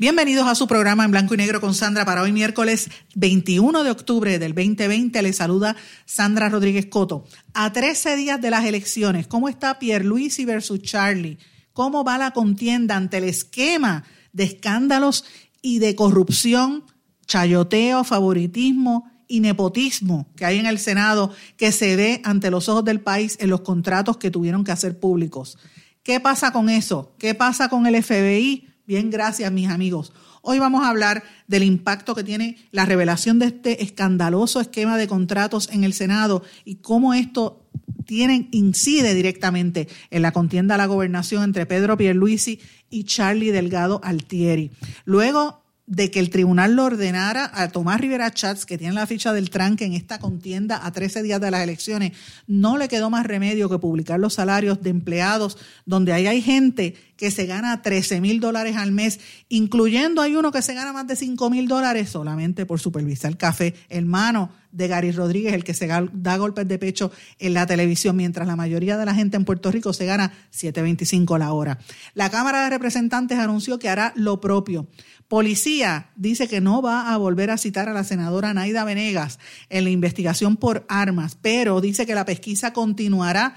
[0.00, 3.90] Bienvenidos a su programa en blanco y negro con Sandra para hoy miércoles 21 de
[3.90, 5.20] octubre del 2020.
[5.22, 5.74] Le saluda
[6.04, 7.24] Sandra Rodríguez Coto.
[7.52, 11.38] A 13 días de las elecciones, ¿cómo está Pierluisi versus Charlie?
[11.72, 15.24] ¿Cómo va la contienda ante el esquema de escándalos
[15.62, 16.84] y de corrupción,
[17.26, 22.84] chayoteo, favoritismo y nepotismo que hay en el Senado que se ve ante los ojos
[22.84, 25.58] del país en los contratos que tuvieron que hacer públicos.
[26.04, 27.16] ¿Qué pasa con eso?
[27.18, 28.67] ¿Qué pasa con el FBI?
[28.88, 30.14] Bien, gracias mis amigos.
[30.40, 35.06] Hoy vamos a hablar del impacto que tiene la revelación de este escandaloso esquema de
[35.06, 37.68] contratos en el Senado y cómo esto
[38.06, 44.00] tiene, incide directamente en la contienda a la gobernación entre Pedro Pierluisi y Charlie Delgado
[44.02, 44.70] Altieri.
[45.04, 49.32] Luego de que el tribunal lo ordenara a Tomás Rivera Chats, que tiene la ficha
[49.32, 52.12] del tranque en esta contienda a 13 días de las elecciones,
[52.46, 56.94] no le quedó más remedio que publicar los salarios de empleados, donde ahí hay gente
[57.16, 61.06] que se gana 13 mil dólares al mes, incluyendo hay uno que se gana más
[61.06, 65.74] de 5 mil dólares solamente por supervisar el café, hermano de Gary Rodríguez, el que
[65.74, 69.44] se da golpes de pecho en la televisión, mientras la mayoría de la gente en
[69.44, 71.78] Puerto Rico se gana 7.25 la hora.
[72.14, 74.86] La Cámara de Representantes anunció que hará lo propio.
[75.28, 79.84] Policía dice que no va a volver a citar a la senadora Naida Venegas en
[79.84, 83.56] la investigación por armas, pero dice que la pesquisa continuará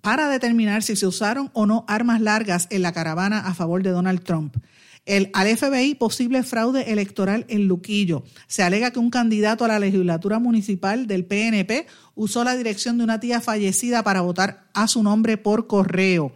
[0.00, 3.90] para determinar si se usaron o no armas largas en la caravana a favor de
[3.90, 4.56] Donald Trump.
[5.04, 8.24] El, al FBI posible fraude electoral en Luquillo.
[8.46, 13.04] Se alega que un candidato a la legislatura municipal del PNP usó la dirección de
[13.04, 16.32] una tía fallecida para votar a su nombre por correo.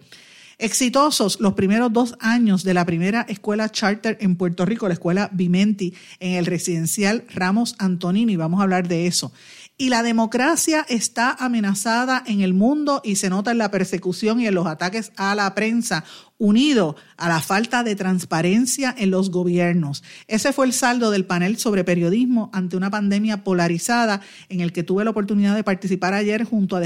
[0.62, 5.30] Exitosos los primeros dos años de la primera escuela charter en Puerto Rico, la escuela
[5.32, 8.36] Vimenti, en el residencial Ramos Antonini.
[8.36, 9.32] Vamos a hablar de eso.
[9.78, 14.48] Y la democracia está amenazada en el mundo y se nota en la persecución y
[14.48, 16.04] en los ataques a la prensa
[16.40, 20.02] unido a la falta de transparencia en los gobiernos.
[20.26, 24.82] Ese fue el saldo del panel sobre periodismo ante una pandemia polarizada en el que
[24.82, 26.80] tuve la oportunidad de participar ayer junto a,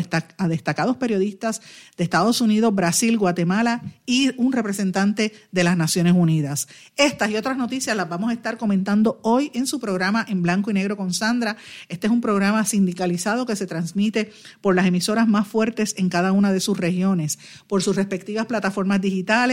[0.49, 1.63] destacados periodistas
[1.97, 6.67] de Estados Unidos, Brasil, Guatemala y un representante de las Naciones Unidas.
[6.97, 10.73] Estas y otras noticias las vamos a estar comentando hoy en su programa en blanco
[10.73, 11.57] y negro con Sandra.
[11.89, 16.33] Este es un programa sindicalizado que se transmite por las emisoras más fuertes en cada
[16.33, 17.39] una de sus regiones,
[17.69, 19.44] por sus respectivas plataformas digitales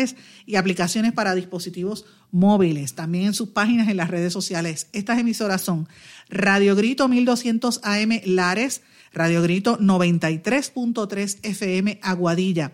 [0.46, 4.88] y aplicaciones para dispositivos móviles, también en sus páginas en las redes sociales.
[4.94, 5.88] Estas emisoras son
[6.30, 8.82] Radio Grito 1200 AM Lares,
[9.14, 12.72] Radio Grito 93.3 FM Aguadilla,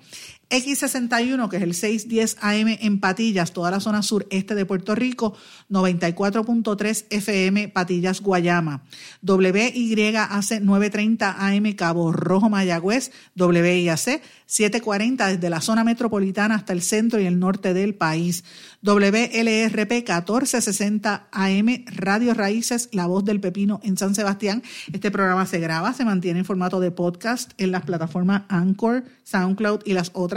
[0.50, 5.36] X61, que es el 610 AM en Patillas, toda la zona sureste de Puerto Rico,
[5.70, 8.84] 94.3 FM Patillas, Guayama.
[9.22, 17.20] WYAC 930 AM Cabo Rojo, Mayagüez, WIAC 740 desde la zona metropolitana hasta el centro
[17.20, 18.46] y el norte del país.
[18.82, 24.64] WLRP 1460 AM Radio Raíces, La Voz del Pepino en San Sebastián.
[24.94, 29.82] Este programa se graba, se mantiene en formato de podcast en las plataformas Anchor, SoundCloud
[29.86, 30.37] y las otras.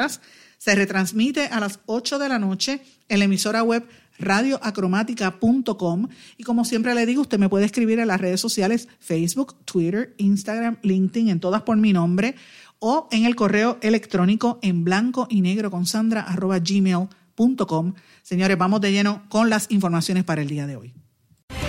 [0.58, 3.86] Se retransmite a las 8 de la noche en la emisora web
[4.18, 9.56] radioacromática.com y como siempre le digo, usted me puede escribir en las redes sociales Facebook,
[9.64, 12.34] Twitter, Instagram, LinkedIn, en todas por mi nombre
[12.78, 17.94] o en el correo electrónico en blanco y negro con sandra arroba gmail.com.
[18.22, 20.94] Señores, vamos de lleno con las informaciones para el día de hoy.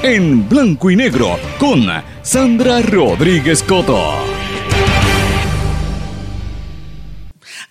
[0.04, 1.86] En blanco y negro con
[2.24, 4.41] Sandra Rodríguez Coto.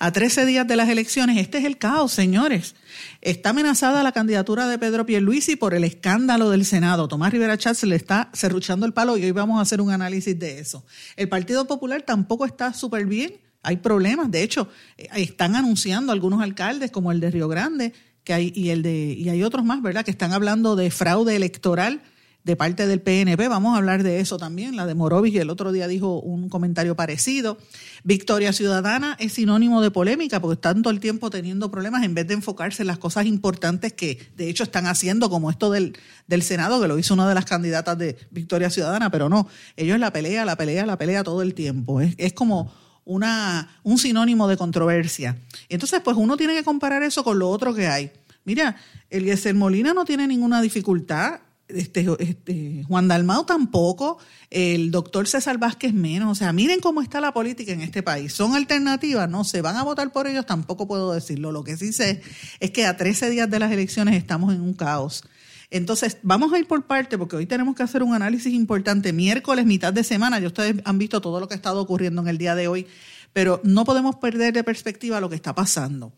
[0.03, 2.73] A 13 días de las elecciones, este es el caos, señores.
[3.21, 7.07] Está amenazada la candidatura de Pedro Pierluisi por el escándalo del Senado.
[7.07, 10.39] Tomás Rivera Chatz le está cerruchando el palo y hoy vamos a hacer un análisis
[10.39, 10.83] de eso.
[11.17, 13.35] El Partido Popular tampoco está súper bien.
[13.61, 14.31] Hay problemas.
[14.31, 17.93] De hecho, eh, están anunciando algunos alcaldes, como el de Río Grande,
[18.23, 21.35] que hay, y el de, y hay otros más, ¿verdad?, que están hablando de fraude
[21.35, 22.01] electoral
[22.43, 23.47] de parte del PNP.
[23.47, 24.75] Vamos a hablar de eso también.
[24.75, 27.57] La de Morovis, el otro día dijo un comentario parecido.
[28.03, 32.27] Victoria Ciudadana es sinónimo de polémica porque están todo el tiempo teniendo problemas en vez
[32.27, 35.97] de enfocarse en las cosas importantes que de hecho están haciendo, como esto del,
[36.27, 39.99] del Senado, que lo hizo una de las candidatas de Victoria Ciudadana, pero no, ellos
[39.99, 42.01] la pelea, la pelea, la pelea todo el tiempo.
[42.01, 42.73] Es, es como
[43.05, 45.37] una, un sinónimo de controversia.
[45.69, 48.11] Entonces, pues uno tiene que comparar eso con lo otro que hay.
[48.43, 48.77] Mira,
[49.09, 51.41] el Eliezer Molina no tiene ninguna dificultad
[51.75, 54.17] este, este, Juan Dalmau tampoco,
[54.49, 56.31] el doctor César Vázquez menos.
[56.31, 58.33] O sea, miren cómo está la política en este país.
[58.33, 59.29] ¿Son alternativas?
[59.29, 61.51] No, se van a votar por ellos, tampoco puedo decirlo.
[61.51, 62.21] Lo que sí sé
[62.59, 65.23] es que a 13 días de las elecciones estamos en un caos.
[65.69, 69.13] Entonces, vamos a ir por parte porque hoy tenemos que hacer un análisis importante.
[69.13, 72.27] Miércoles, mitad de semana, ya ustedes han visto todo lo que ha estado ocurriendo en
[72.27, 72.87] el día de hoy,
[73.31, 76.11] pero no podemos perder de perspectiva lo que está pasando.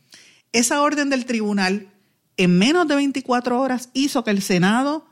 [0.51, 1.87] Esa orden del tribunal
[2.37, 5.05] en menos de 24 horas hizo que el Senado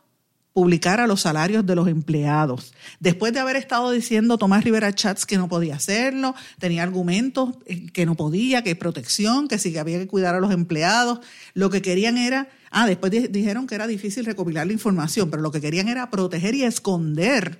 [0.53, 2.73] publicara los salarios de los empleados.
[2.99, 7.87] Después de haber estado diciendo Tomás Rivera Chats que no podía hacerlo, tenía argumentos eh,
[7.91, 11.19] que no podía, que protección, que sí que había que cuidar a los empleados,
[11.53, 15.51] lo que querían era, ah, después dijeron que era difícil recopilar la información, pero lo
[15.51, 17.59] que querían era proteger y esconder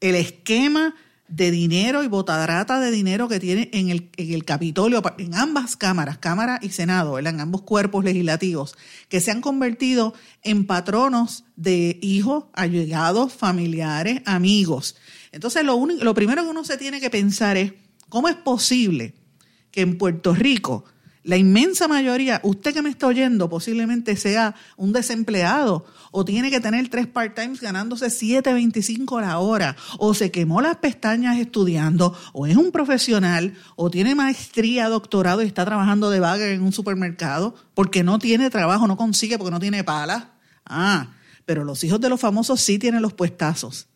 [0.00, 0.94] el esquema
[1.28, 5.76] de dinero y botadrata de dinero que tiene en el, en el Capitolio, en ambas
[5.76, 8.76] cámaras, Cámara y Senado, en ambos cuerpos legislativos,
[9.08, 14.96] que se han convertido en patronos de hijos, allegados, familiares, amigos.
[15.32, 17.72] Entonces, lo, lo primero que uno se tiene que pensar es,
[18.08, 19.14] ¿cómo es posible
[19.70, 20.84] que en Puerto Rico
[21.24, 26.60] la inmensa mayoría, usted que me está oyendo, posiblemente sea un desempleado o tiene que
[26.60, 32.56] tener tres part-times ganándose 7.25 la hora, o se quemó las pestañas estudiando, o es
[32.56, 38.04] un profesional, o tiene maestría, doctorado y está trabajando de bagger en un supermercado porque
[38.04, 40.24] no tiene trabajo, no consigue porque no tiene palas.
[40.66, 41.08] Ah,
[41.46, 43.88] pero los hijos de los famosos sí tienen los puestazos.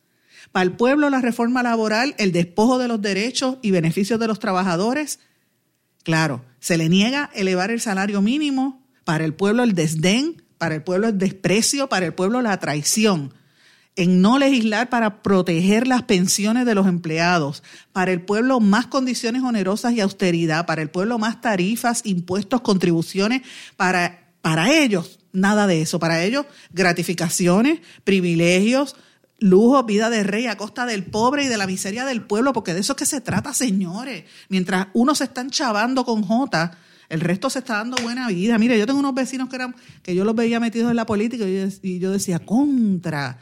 [0.50, 4.38] Para el pueblo la reforma laboral, el despojo de los derechos y beneficios de los
[4.38, 5.20] trabajadores
[6.08, 10.82] Claro, se le niega elevar el salario mínimo, para el pueblo el desdén, para el
[10.82, 13.32] pueblo el desprecio, para el pueblo la traición,
[13.96, 17.62] en no legislar para proteger las pensiones de los empleados,
[17.92, 23.42] para el pueblo más condiciones onerosas y austeridad, para el pueblo más tarifas, impuestos, contribuciones,
[23.76, 28.96] para, para ellos nada de eso, para ellos gratificaciones, privilegios,
[29.38, 32.74] lujo, vida de rey a costa del pobre y de la miseria del pueblo, porque
[32.74, 34.24] de eso es que se trata, señores.
[34.48, 36.76] Mientras unos se están chavando con J,
[37.08, 38.58] el resto se está dando buena vida.
[38.58, 41.44] Mire, yo tengo unos vecinos que eran, que yo los veía metidos en la política
[41.46, 43.38] y yo, decía, contra,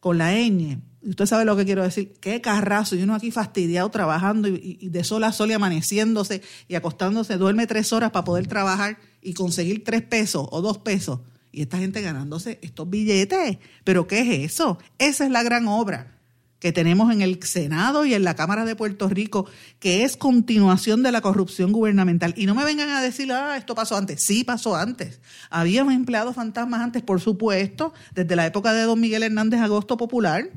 [0.00, 0.80] con la ñ.
[1.02, 4.88] Usted sabe lo que quiero decir, qué carrazo, y uno aquí fastidiado trabajando y, y
[4.88, 9.34] de sol a sol y amaneciéndose y acostándose, duerme tres horas para poder trabajar y
[9.34, 11.20] conseguir tres pesos o dos pesos
[11.54, 13.58] y esta gente ganándose estos billetes.
[13.84, 14.78] ¿Pero qué es eso?
[14.98, 16.18] Esa es la gran obra
[16.58, 19.46] que tenemos en el Senado y en la Cámara de Puerto Rico,
[19.78, 22.32] que es continuación de la corrupción gubernamental.
[22.38, 24.22] Y no me vengan a decir, ah, esto pasó antes.
[24.22, 25.20] Sí, pasó antes.
[25.50, 30.48] Habíamos empleados fantasmas antes, por supuesto, desde la época de don Miguel Hernández Agosto Popular.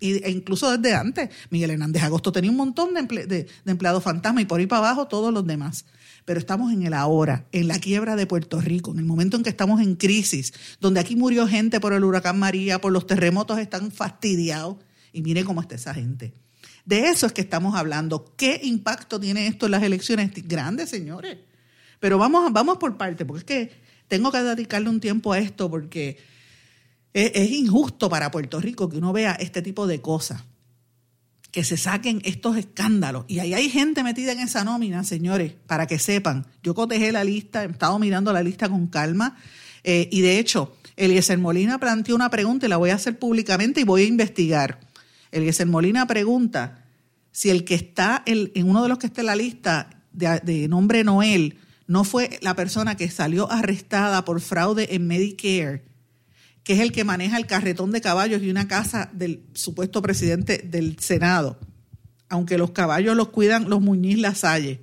[0.00, 4.46] e incluso desde antes, Miguel Hernández Agosto tenía un montón de, de empleados fantasmas y
[4.46, 5.84] por ahí para abajo todos los demás
[6.26, 9.44] pero estamos en el ahora, en la quiebra de Puerto Rico, en el momento en
[9.44, 13.60] que estamos en crisis, donde aquí murió gente por el huracán María, por los terremotos,
[13.60, 14.76] están fastidiados.
[15.12, 16.34] Y mire cómo está esa gente.
[16.84, 18.34] De eso es que estamos hablando.
[18.36, 20.32] ¿Qué impacto tiene esto en las elecciones?
[20.48, 21.38] Grandes, señores.
[22.00, 23.76] Pero vamos, vamos por parte, porque es que
[24.08, 26.18] tengo que dedicarle un tiempo a esto porque
[27.12, 30.42] es, es injusto para Puerto Rico que uno vea este tipo de cosas
[31.56, 33.24] que se saquen estos escándalos.
[33.28, 36.46] Y ahí hay gente metida en esa nómina, señores, para que sepan.
[36.62, 39.38] Yo cotejé la lista, he estado mirando la lista con calma.
[39.82, 43.80] Eh, y de hecho, Eliezer Molina planteó una pregunta y la voy a hacer públicamente
[43.80, 44.80] y voy a investigar.
[45.32, 46.84] Eliezer Molina pregunta
[47.32, 50.68] si el que está en, uno de los que está en la lista de, de
[50.68, 55.84] nombre Noel no fue la persona que salió arrestada por fraude en Medicare
[56.66, 60.58] que es el que maneja el carretón de caballos y una casa del supuesto presidente
[60.58, 61.60] del Senado,
[62.28, 64.82] aunque los caballos los cuidan los Muñiz Lasalle.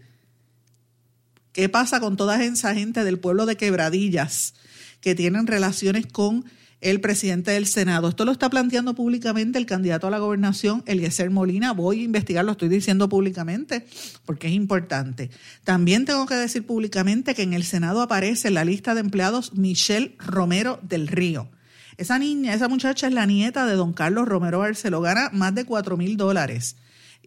[1.51, 4.53] ¿Qué pasa con toda esa gente del pueblo de Quebradillas
[5.01, 6.45] que tienen relaciones con
[6.79, 8.07] el presidente del Senado?
[8.07, 11.73] Esto lo está planteando públicamente el candidato a la gobernación, Eliezer Molina.
[11.73, 13.85] Voy a investigar, lo estoy diciendo públicamente
[14.25, 15.31] porque es importante.
[15.65, 19.51] También tengo que decir públicamente que en el Senado aparece en la lista de empleados
[19.51, 21.49] Michelle Romero del Río
[21.97, 25.65] esa niña, esa muchacha es la nieta de don Carlos Romero Barceló, gana más de
[25.65, 26.75] 4 mil dólares.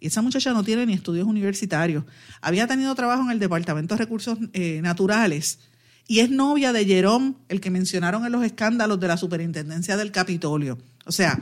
[0.01, 2.05] Esa muchacha no tiene ni estudios universitarios.
[2.41, 5.59] Había tenido trabajo en el Departamento de Recursos eh, Naturales
[6.07, 10.13] y es novia de Jerome, el que mencionaron en los escándalos de la Superintendencia del
[10.13, 10.79] Capitolio.
[11.07, 11.39] O sea,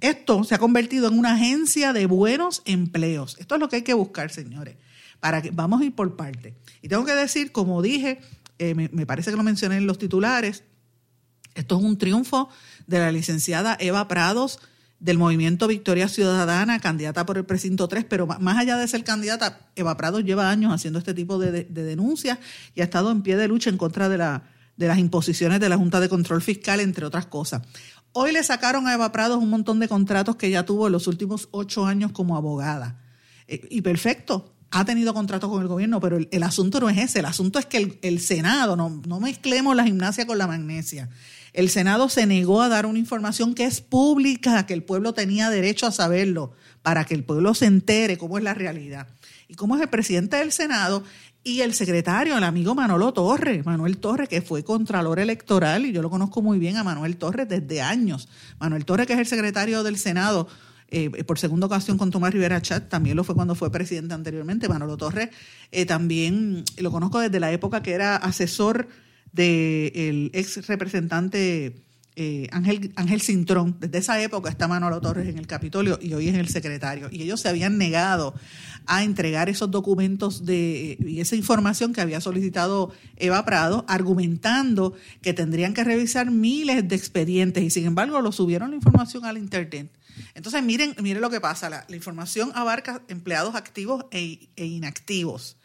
[0.00, 3.36] esto se ha convertido en una agencia de buenos empleos.
[3.38, 4.76] Esto es lo que hay que buscar, señores.
[5.20, 6.54] Para que vamos a ir por parte.
[6.82, 8.20] Y tengo que decir, como dije,
[8.58, 10.64] eh, me parece que lo mencioné en los titulares,
[11.54, 12.48] esto es un triunfo
[12.86, 14.58] de la licenciada Eva Prados
[15.00, 19.68] del movimiento Victoria Ciudadana, candidata por el precinto 3, pero más allá de ser candidata,
[19.76, 22.38] Eva Prado lleva años haciendo este tipo de, denuncias
[22.74, 24.44] y ha estado en pie de lucha en contra de, la,
[24.76, 27.62] de las imposiciones de la Junta de Control Fiscal, entre otras cosas.
[28.12, 31.06] Hoy le sacaron a Eva Prado un montón de contratos que ya tuvo en los
[31.06, 32.98] últimos ocho años como abogada.
[33.46, 37.18] Eh, y perfecto, ha tenido contratos con el gobierno, pero el, asunto no es ese,
[37.18, 41.10] el asunto es que el, el Senado, no, no mezclemos la gimnasia con la magnesia,
[41.54, 45.50] el Senado se negó a dar una información que es pública, que el pueblo tenía
[45.50, 49.06] derecho a saberlo, para que el pueblo se entere cómo es la realidad.
[49.48, 51.04] Y cómo es el presidente del Senado
[51.44, 56.02] y el secretario, el amigo Manolo Torres, Manuel Torres, que fue contralor electoral, y yo
[56.02, 58.28] lo conozco muy bien a Manuel Torres desde años.
[58.58, 60.48] Manuel Torres, que es el secretario del Senado,
[60.88, 64.68] eh, por segunda ocasión con Tomás Rivera Chat, también lo fue cuando fue presidente anteriormente.
[64.68, 65.28] Manolo Torres
[65.70, 68.88] eh, también lo conozco desde la época que era asesor
[69.34, 71.74] del ex representante
[72.16, 73.76] eh, Ángel, Ángel Cintrón.
[73.80, 77.08] Desde esa época está Manolo Torres en el Capitolio y hoy es el secretario.
[77.10, 78.34] Y ellos se habían negado
[78.86, 85.34] a entregar esos documentos de, y esa información que había solicitado Eva Prado, argumentando que
[85.34, 89.90] tendrían que revisar miles de expedientes y sin embargo lo subieron la información al Internet.
[90.34, 91.68] Entonces, miren, miren lo que pasa.
[91.68, 95.56] La, información abarca empleados activos e, e inactivos.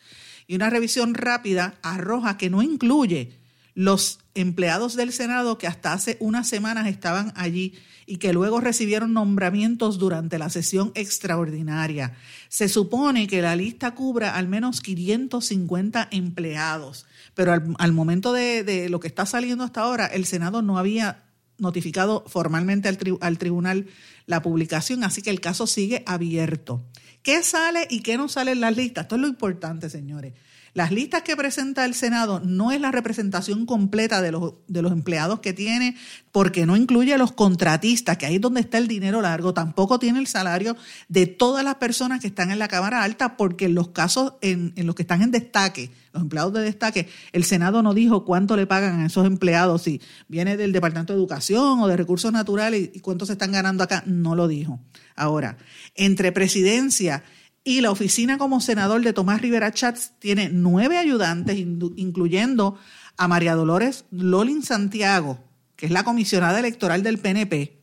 [0.48, 3.39] Y una revisión rápida arroja que no incluye
[3.76, 7.74] los empleados del Senado que hasta hace unas semanas estaban allí
[8.06, 12.16] y que luego recibieron nombramientos durante la sesión extraordinaria.
[12.48, 19.00] Se supone que la lista cubra al menos 550 empleados, pero al, momento de, lo
[19.00, 21.26] que está saliendo hasta ahora, el Senado no había
[21.60, 23.86] notificado formalmente al, al tribunal
[24.26, 26.84] la publicación, así que el caso sigue abierto.
[27.22, 29.04] ¿Qué sale y qué no sale en las listas?
[29.04, 30.34] Esto es lo importante, señores.
[30.80, 34.94] Las listas que presenta el Senado no es la representación completa de los, de los
[34.94, 35.98] empleados que tiene,
[36.32, 40.00] porque no incluye a los contratistas, que ahí es donde está el dinero largo, tampoco
[40.00, 40.78] tiene el salario
[41.10, 44.74] de todas las personas que están en la Cámara Alta, porque en los casos en,
[44.78, 48.66] los que están en destaque, los empleados de destaque, el Senado no dijo cuánto le
[48.66, 53.02] pagan a esos empleados, si viene del Departamento de Educación o de Recursos Naturales y
[53.02, 54.80] cuánto se están ganando acá, no lo dijo.
[55.18, 55.58] Ahora,
[55.96, 57.22] entre presidencia
[57.64, 62.78] y la oficina como senador de Tomás Rivera Chats tiene nueve ayudantes, incluyendo
[63.18, 65.40] a María Dolores Lolin Santiago,
[65.76, 67.80] que es la comisionada electoral del PNP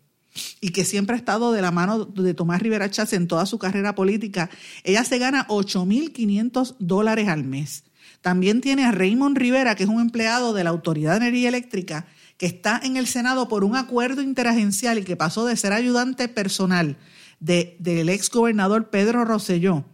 [0.61, 3.59] y que siempre ha estado de la mano de Tomás Rivera Chats en toda su
[3.59, 4.51] carrera política.
[4.85, 7.85] Ella se gana 8.500 dólares al mes.
[8.23, 12.07] También tiene a Raymond Rivera, que es un empleado de la Autoridad de Energía Eléctrica,
[12.39, 16.29] que está en el Senado por un acuerdo interagencial y que pasó de ser ayudante
[16.29, 16.97] personal
[17.47, 19.85] del ex gobernador Pedro Rosselló,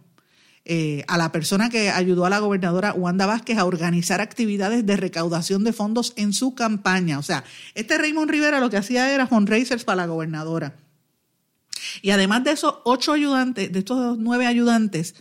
[0.65, 4.95] eh, a la persona que ayudó a la gobernadora Wanda Vázquez a organizar actividades de
[4.95, 7.19] recaudación de fondos en su campaña.
[7.19, 7.43] O sea,
[7.75, 10.75] este Raymond Rivera lo que hacía era fundraisers para la gobernadora.
[12.01, 15.15] Y además de esos ocho ayudantes, de estos nueve ayudantes,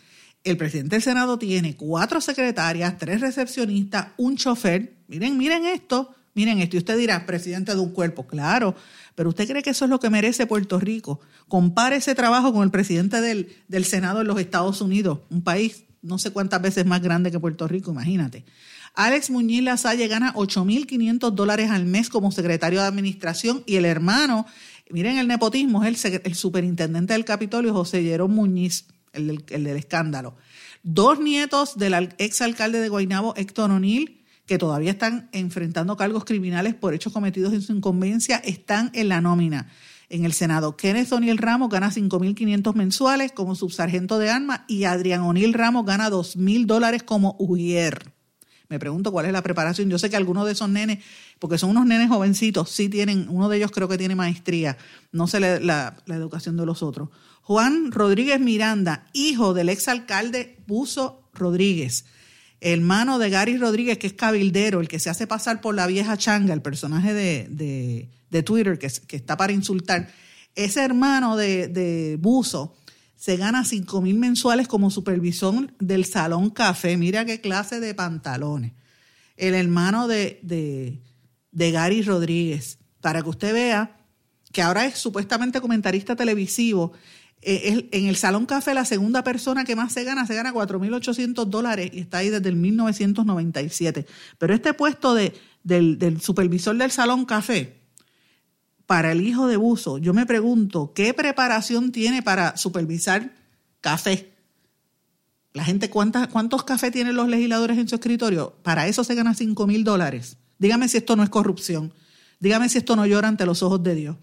[0.44, 4.94] el presidente del Senado tiene cuatro secretarias, tres recepcionistas, un chofer.
[5.08, 6.76] Miren, miren esto, miren esto.
[6.76, 8.26] Y usted dirá, presidente de un cuerpo.
[8.26, 8.74] Claro,
[9.14, 11.20] pero ¿usted cree que eso es lo que merece Puerto Rico?
[11.48, 15.84] Compare ese trabajo con el presidente del, del Senado en los Estados Unidos, un país
[16.02, 18.44] no sé cuántas veces más grande que Puerto Rico, imagínate.
[18.94, 24.46] Alex Muñiz Lasalle gana 8.500 dólares al mes como secretario de administración y el hermano,
[24.90, 29.76] miren el nepotismo, es el, superintendente del Capitolio, José Jerón Muñiz, el del, el del
[29.76, 30.36] escándalo.
[30.82, 36.94] Dos nietos del exalcalde de Guaynabo, Héctor O'Neill, que todavía están enfrentando cargos criminales por
[36.94, 39.68] hechos cometidos en su incumbencia, están en la nómina
[40.08, 40.76] en el Senado.
[40.76, 46.10] Kenneth O'Neill Ramos gana 5.500 mensuales como subsargento de armas y Adrián O'Neill Ramos gana
[46.10, 48.12] 2.000 dólares como UIER.
[48.68, 49.88] Me pregunto cuál es la preparación.
[49.90, 50.98] Yo sé que algunos de esos nenes,
[51.38, 54.76] porque son unos nenes jovencitos, sí tienen, uno de ellos creo que tiene maestría,
[55.12, 57.08] no sé la, la educación de los otros.
[57.42, 62.04] Juan Rodríguez Miranda, hijo del exalcalde Buzo Rodríguez
[62.62, 66.16] hermano de Gary Rodríguez, que es cabildero, el que se hace pasar por la vieja
[66.16, 70.08] changa, el personaje de, Twitter que, está para insultar,
[70.54, 72.76] ese hermano de, de Buzo
[73.16, 76.96] se gana 5 mil mensuales como supervisor del Salón Café.
[76.96, 78.72] Mira qué clase de pantalones.
[79.36, 80.40] El hermano de,
[81.50, 83.96] de Gary Rodríguez, para que usted vea
[84.52, 86.92] que ahora es supuestamente comentarista televisivo
[87.44, 91.90] en el Salón Café la segunda persona que más se gana, se gana 4.800 dólares
[91.92, 94.06] y está ahí desde el 1997.
[94.38, 95.34] Pero este puesto de,
[95.64, 97.80] del, supervisor del Salón Café,
[98.86, 103.34] para el hijo de Buzo, yo me pregunto, ¿qué preparación tiene para supervisar
[103.80, 104.32] café?
[105.52, 108.54] La gente, ¿cuántos cafés tienen los legisladores en su escritorio?
[108.62, 110.36] Para eso se gana 5.000 dólares.
[110.58, 111.92] Dígame si esto no es corrupción.
[112.38, 114.16] Dígame si esto no llora ante los ojos de Dios.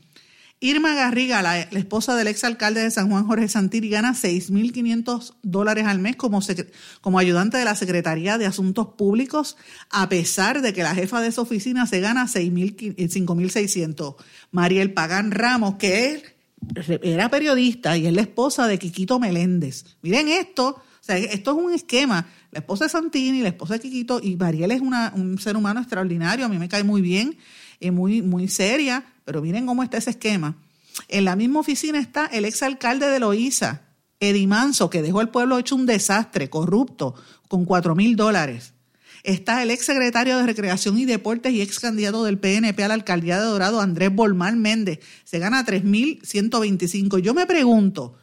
[0.62, 6.00] Irma Garriga, la, esposa del exalcalde de San Juan, Jorge Santilli, gana 6.500 dólares al
[6.00, 6.42] mes como,
[7.00, 9.56] como ayudante de la Secretaría de Asuntos Públicos,
[9.90, 14.16] a pesar de que la jefa de su oficina se gana 5.600.
[14.52, 16.24] Mariel Pagán Ramos, que
[17.04, 19.86] era periodista y es la esposa de Quiquito Meléndez.
[20.02, 22.28] Miren esto, o sea, esto es un esquema.
[22.52, 26.46] La esposa de Santini, la esposa de Quiquito, y Mariel es un ser humano extraordinario,
[26.46, 27.38] a mí me cae muy bien,
[27.80, 30.56] y muy, muy seria pero miren cómo está ese esquema.
[31.08, 33.84] En la misma oficina está el exalcalde de Loíza,
[34.20, 37.14] Eddie Manso, que dejó el pueblo hecho un desastre, corrupto,
[37.48, 38.74] con cuatro mil dólares.
[39.22, 43.40] Está el exsecretario de Recreación y Deportes y ex candidato del PNP a la alcaldía
[43.40, 45.00] de Dorado, Andrés Bolmán Méndez.
[45.26, 47.20] Se gana 3.125.
[47.20, 48.18] Yo me pregunto,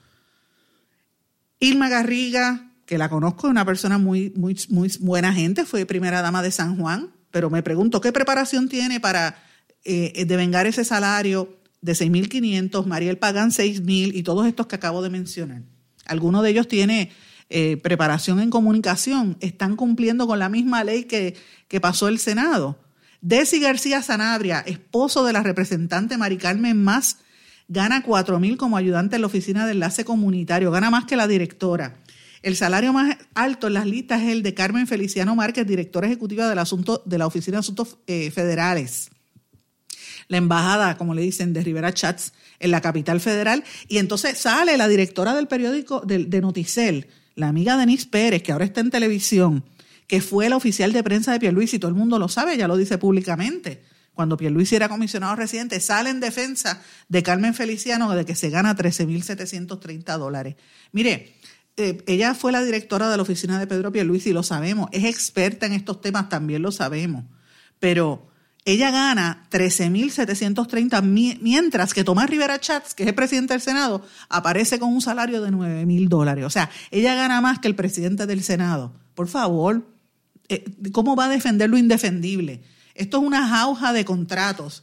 [1.60, 6.20] Irma Garriga, que la conozco, es una persona muy, muy, muy buena gente, fue primera
[6.20, 9.45] dama de San Juan, pero me pregunto, ¿qué preparación tiene para
[9.86, 15.02] eh, de vengar ese salario de 6.500, Mariel pagan 6.000 y todos estos que acabo
[15.02, 15.62] de mencionar.
[16.06, 17.12] Alguno de ellos tiene
[17.48, 21.36] eh, preparación en comunicación, están cumpliendo con la misma ley que,
[21.68, 22.80] que pasó el Senado.
[23.20, 27.18] Desi García Sanabria, esposo de la representante Mari Carmen Más,
[27.68, 31.94] gana 4.000 como ayudante en la oficina de enlace comunitario, gana más que la directora.
[32.42, 36.48] El salario más alto en las listas es el de Carmen Feliciano Márquez, directora ejecutiva
[36.48, 39.10] del asunto, de la Oficina de Asuntos eh, Federales
[40.28, 43.64] la embajada, como le dicen, de Rivera Chats en la capital federal.
[43.88, 48.64] Y entonces sale la directora del periódico de, Noticel, la amiga Denise Pérez, que ahora
[48.64, 49.64] está en televisión,
[50.06, 52.68] que fue la oficial de prensa de Pierluisi, y todo el mundo lo sabe, ya
[52.68, 53.82] lo dice públicamente.
[54.14, 58.74] Cuando Pierluisi era comisionado residente, sale en defensa de Carmen Feliciano de que se gana
[58.74, 60.56] 13.730 dólares.
[60.92, 61.34] Mire,
[61.76, 65.66] eh, ella fue la directora de la oficina de Pedro Pierluisi, lo sabemos, es experta
[65.66, 67.24] en estos temas, también lo sabemos,
[67.78, 68.26] pero
[68.66, 71.00] ella gana 13.730,
[71.40, 75.40] mientras que Tomás Rivera Chats, que es el presidente del Senado, aparece con un salario
[75.40, 76.44] de 9.000 dólares.
[76.44, 78.92] O sea, ella gana más que el presidente del Senado.
[79.14, 79.86] Por favor,
[80.48, 82.60] eh, ¿cómo va a defender lo indefendible?
[82.96, 84.82] Esto es una jauja de contratos.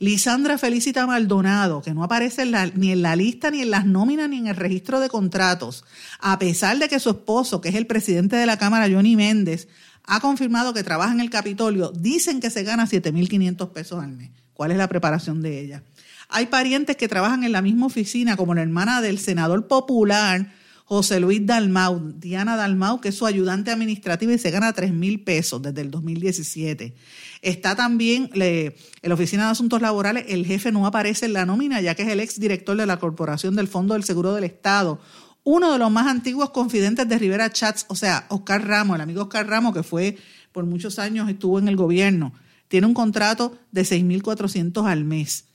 [0.00, 4.38] Lisandra Felicita Maldonado, que no aparece ni en la lista, ni en las nóminas, ni
[4.38, 5.84] en el registro de contratos,
[6.18, 9.68] a pesar de que su esposo, que es el presidente de la Cámara, Johnny Méndez,
[10.04, 14.30] ha confirmado que trabaja en el Capitolio, dicen que se gana 7.500 pesos al mes.
[14.54, 15.82] ¿Cuál es la preparación de ella?
[16.28, 20.52] Hay parientes que trabajan en la misma oficina, como la hermana del senador popular
[20.90, 25.22] José Luis Dalmau, Diana Dalmau, que es su ayudante administrativa y se gana 3 mil
[25.22, 26.94] pesos desde el 2017.
[27.42, 31.80] Está también en la Oficina de Asuntos Laborales, el jefe no aparece en la nómina,
[31.80, 35.00] ya que es el exdirector de la Corporación del Fondo del Seguro del Estado,
[35.44, 39.22] uno de los más antiguos confidentes de Rivera Chats, o sea, Oscar Ramos, el amigo
[39.22, 40.18] Oscar Ramos, que fue
[40.52, 42.32] por muchos años, estuvo en el gobierno,
[42.68, 45.46] tiene un contrato de 6.400 al mes.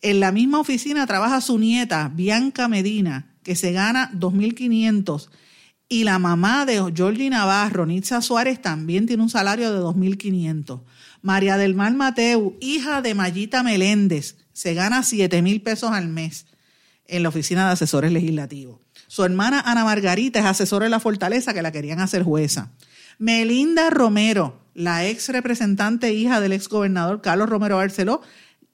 [0.00, 5.28] En la misma oficina trabaja su nieta, Bianca Medina, que se gana 2.500.
[5.88, 10.82] Y la mamá de Georgie Navarro, Nitza Suárez, también tiene un salario de 2.500.
[11.22, 16.46] María del Mar Mateu, hija de Mayita Meléndez, se gana 7.000 pesos al mes
[17.06, 18.80] en la oficina de asesores legislativos.
[19.08, 22.70] Su hermana Ana Margarita es asesora de la Fortaleza que la querían hacer jueza.
[23.18, 28.20] Melinda Romero, la ex representante hija del ex gobernador Carlos Romero Barceló,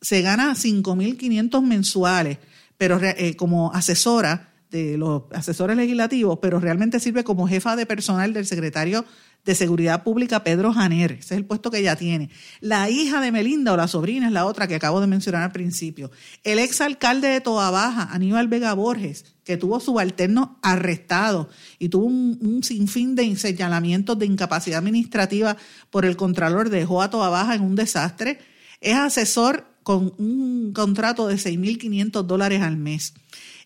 [0.00, 2.38] se gana 5.500 mensuales,
[2.76, 8.32] pero eh, como asesora de los asesores legislativos, pero realmente sirve como jefa de personal
[8.32, 9.04] del secretario
[9.44, 11.12] de Seguridad Pública, Pedro Janer.
[11.12, 12.30] Ese es el puesto que ella tiene.
[12.60, 15.52] La hija de Melinda o la sobrina es la otra que acabo de mencionar al
[15.52, 16.10] principio.
[16.44, 22.62] El exalcalde de Toa Baja, Aníbal Vega Borges, que tuvo subalterno arrestado y tuvo un,
[22.62, 25.56] sinfín de señalamientos de incapacidad administrativa
[25.90, 28.38] por el Contralor, dejó a Toa Baja en un desastre.
[28.80, 33.12] Es asesor con un contrato de 6.500 dólares al mes.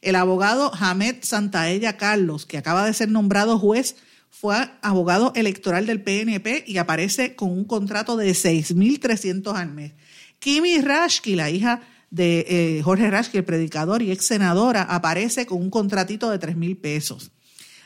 [0.02, 3.96] El abogado Hamed Santaella Carlos, que acaba de ser nombrado juez
[4.30, 9.94] fue abogado electoral del PNP y aparece con un contrato de 6.300 al mes.
[10.38, 15.60] Kimi Rashki, la hija de eh, Jorge Rashki, el predicador y ex senadora, aparece con
[15.60, 17.32] un contratito de 3.000 pesos.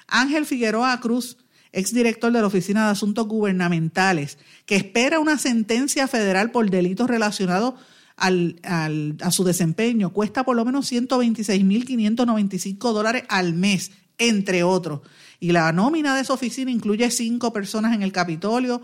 [0.06, 1.38] Ángel Figueroa Cruz,
[1.72, 7.08] ex director de la Oficina de Asuntos Gubernamentales, que espera una sentencia federal por delitos
[7.08, 7.74] relacionados
[8.16, 15.00] a su desempeño, cuesta por lo menos 126.595 dólares al mes, entre otros.
[15.42, 18.80] Y la nómina de esa oficina incluye cinco personas en el Capitolio,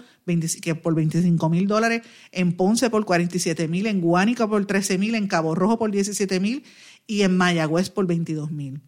[0.60, 5.14] que por 25 mil dólares, en Ponce por 47 mil, en Guánica por 13 mil,
[5.14, 6.64] en Cabo Rojo por 17 mil
[7.06, 8.80] y en Mayagüez por 22 mil.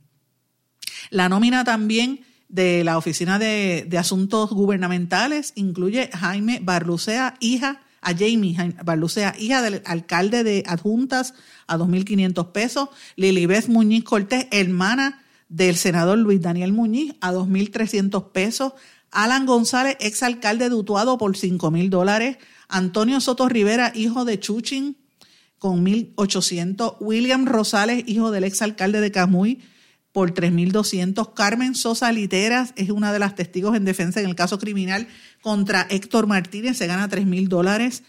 [1.11, 8.75] La nómina también de la Oficina de, Asuntos Gubernamentales incluye Jaime Barlucea, hija a Jamie
[8.83, 11.35] Barlucea, hija del alcalde de Adjuntas,
[11.69, 12.89] a 2.500 pesos.
[13.15, 18.73] Lilibeth Muñiz Cortés, hermana del senador Luis Daniel Muñiz, a 2.300 pesos.
[19.11, 22.39] Alan González, exalcalde de Utuado, por 5.000 dólares.
[22.69, 24.97] Antonio Soto Rivera, hijo de Chuchin,
[25.59, 26.97] con 1.800.
[27.01, 29.61] William Rosales, hijo del exalcalde de Camuy,
[30.13, 31.35] por 3.200.
[31.35, 35.09] Carmen Sosa Literas es una de las testigos en defensa en el caso criminal
[35.43, 38.05] contra Héctor Martínez, se gana 3.000 dólares.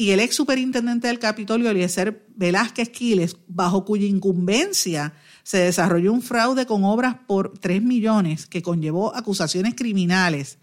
[0.00, 6.22] Y el ex superintendente del Capitolio, Eliezer Velázquez Quiles, bajo cuya incumbencia se desarrolló un
[6.22, 10.56] fraude con obras por 3 millones que conllevó acusaciones criminales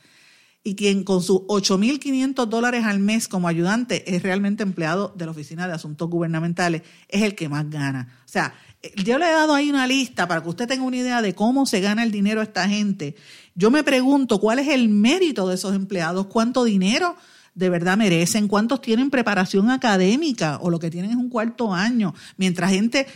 [0.64, 5.32] y quien con sus 8.500 dólares al mes como ayudante es realmente empleado de la
[5.34, 8.18] Oficina de Asuntos Gubernamentales, es el que más gana.
[8.26, 8.56] O sea,
[8.96, 11.68] yo le he dado ahí una lista para que usted tenga una idea de cómo
[11.68, 13.16] se gana el dinero a esta gente.
[13.54, 17.16] Yo me pregunto cuál es el mérito de esos empleados, cuánto dinero
[17.58, 22.14] de verdad merecen, cuántos tienen preparación académica o lo que tienen es un cuarto año,
[22.38, 23.08] mientras gente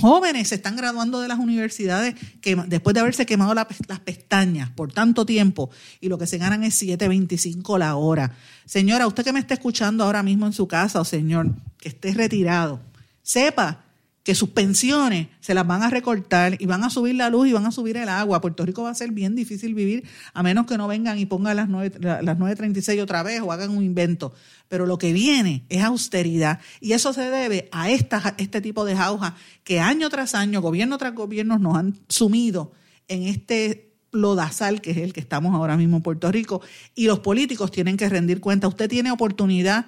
[0.00, 3.66] jóvenes se están graduando de las universidades que, después de haberse quemado las
[4.02, 5.68] pestañas por tanto tiempo
[6.00, 8.34] y lo que se ganan es 7.25 la hora.
[8.64, 12.14] Señora, usted que me está escuchando ahora mismo en su casa o señor que esté
[12.14, 12.80] retirado,
[13.22, 13.84] sepa
[14.22, 17.52] que sus pensiones se las van a recortar y van a subir la luz y
[17.52, 18.40] van a subir el agua.
[18.40, 20.04] Puerto Rico va a ser bien difícil vivir
[20.34, 23.70] a menos que no vengan y pongan las 9, las 9.36 otra vez o hagan
[23.70, 24.34] un invento.
[24.68, 28.94] Pero lo que viene es austeridad y eso se debe a esta, este tipo de
[28.94, 32.72] jauja que año tras año, gobierno tras gobierno nos han sumido
[33.08, 36.60] en este lodazal que es el que estamos ahora mismo en Puerto Rico
[36.94, 38.68] y los políticos tienen que rendir cuenta.
[38.68, 39.86] Usted tiene oportunidad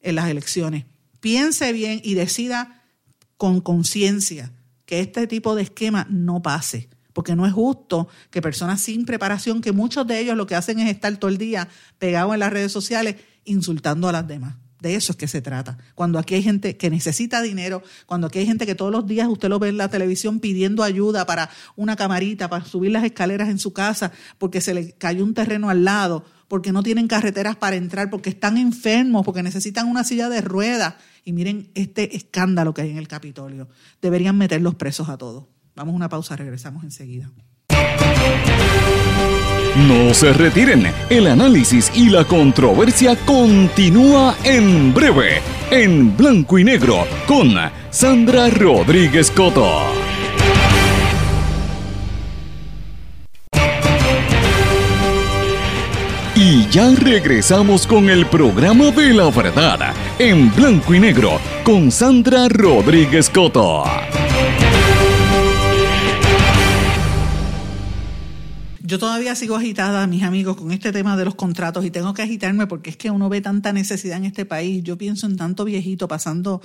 [0.00, 0.84] en las elecciones.
[1.20, 2.77] Piense bien y decida
[3.38, 4.52] con conciencia
[4.84, 9.62] que este tipo de esquema no pase, porque no es justo que personas sin preparación,
[9.62, 12.52] que muchos de ellos lo que hacen es estar todo el día pegados en las
[12.52, 14.56] redes sociales insultando a las demás.
[14.80, 15.76] De eso es que se trata.
[15.96, 19.26] Cuando aquí hay gente que necesita dinero, cuando aquí hay gente que todos los días
[19.28, 23.48] usted lo ve en la televisión pidiendo ayuda para una camarita, para subir las escaleras
[23.48, 27.56] en su casa, porque se le cayó un terreno al lado, porque no tienen carreteras
[27.56, 30.94] para entrar, porque están enfermos, porque necesitan una silla de ruedas
[31.28, 33.68] y miren este escándalo que hay en el Capitolio.
[34.00, 35.44] Deberían meter los presos a todos.
[35.76, 37.30] Vamos a una pausa, regresamos enseguida.
[39.86, 47.06] No se retiren, el análisis y la controversia continúa en breve, en blanco y negro,
[47.26, 47.54] con
[47.90, 50.07] Sandra Rodríguez Coto.
[56.70, 63.30] Ya regresamos con el programa de la verdad, en blanco y negro, con Sandra Rodríguez
[63.30, 63.84] Coto.
[68.80, 72.22] Yo todavía sigo agitada, mis amigos, con este tema de los contratos y tengo que
[72.22, 74.82] agitarme porque es que uno ve tanta necesidad en este país.
[74.82, 76.60] Yo pienso en tanto viejito pasando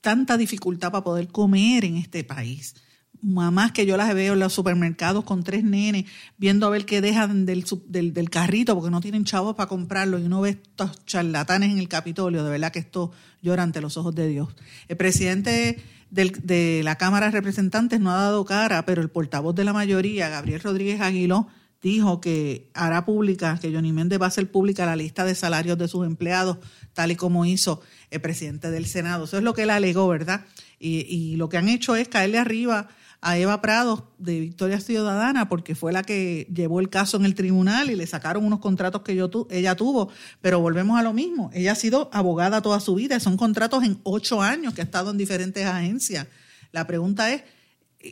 [0.00, 2.74] tanta dificultad para poder comer en este país
[3.22, 6.04] mamás que yo las veo en los supermercados con tres nenes,
[6.36, 10.24] viendo a ver qué dejan del, del, carrito porque no tienen chavos para comprarlo y
[10.24, 14.14] uno ve estos charlatanes en el Capitolio, de verdad que esto llora ante los ojos
[14.14, 14.48] de Dios.
[14.88, 19.64] El presidente de la Cámara de Representantes no ha dado cara, pero el portavoz de
[19.64, 21.46] la mayoría, Gabriel Rodríguez Aguiló,
[21.80, 25.78] dijo que hará pública, que Johnny Méndez va a hacer pública la lista de salarios
[25.78, 26.58] de sus empleados,
[26.92, 27.80] tal y como hizo
[28.10, 29.24] el presidente del Senado.
[29.24, 30.44] Eso es lo que él alegó, ¿verdad?
[30.78, 32.88] Y lo que han hecho es caerle arriba
[33.22, 37.36] a Eva Prados de Victoria Ciudadana porque fue la que llevó el caso en el
[37.36, 40.10] tribunal y le sacaron unos contratos que yo ella tuvo.
[40.40, 41.48] Pero volvemos a lo mismo.
[41.54, 43.20] Ella ha sido abogada toda su vida.
[43.20, 46.26] Son contratos en ocho años que ha estado en diferentes agencias.
[46.72, 47.44] La pregunta es,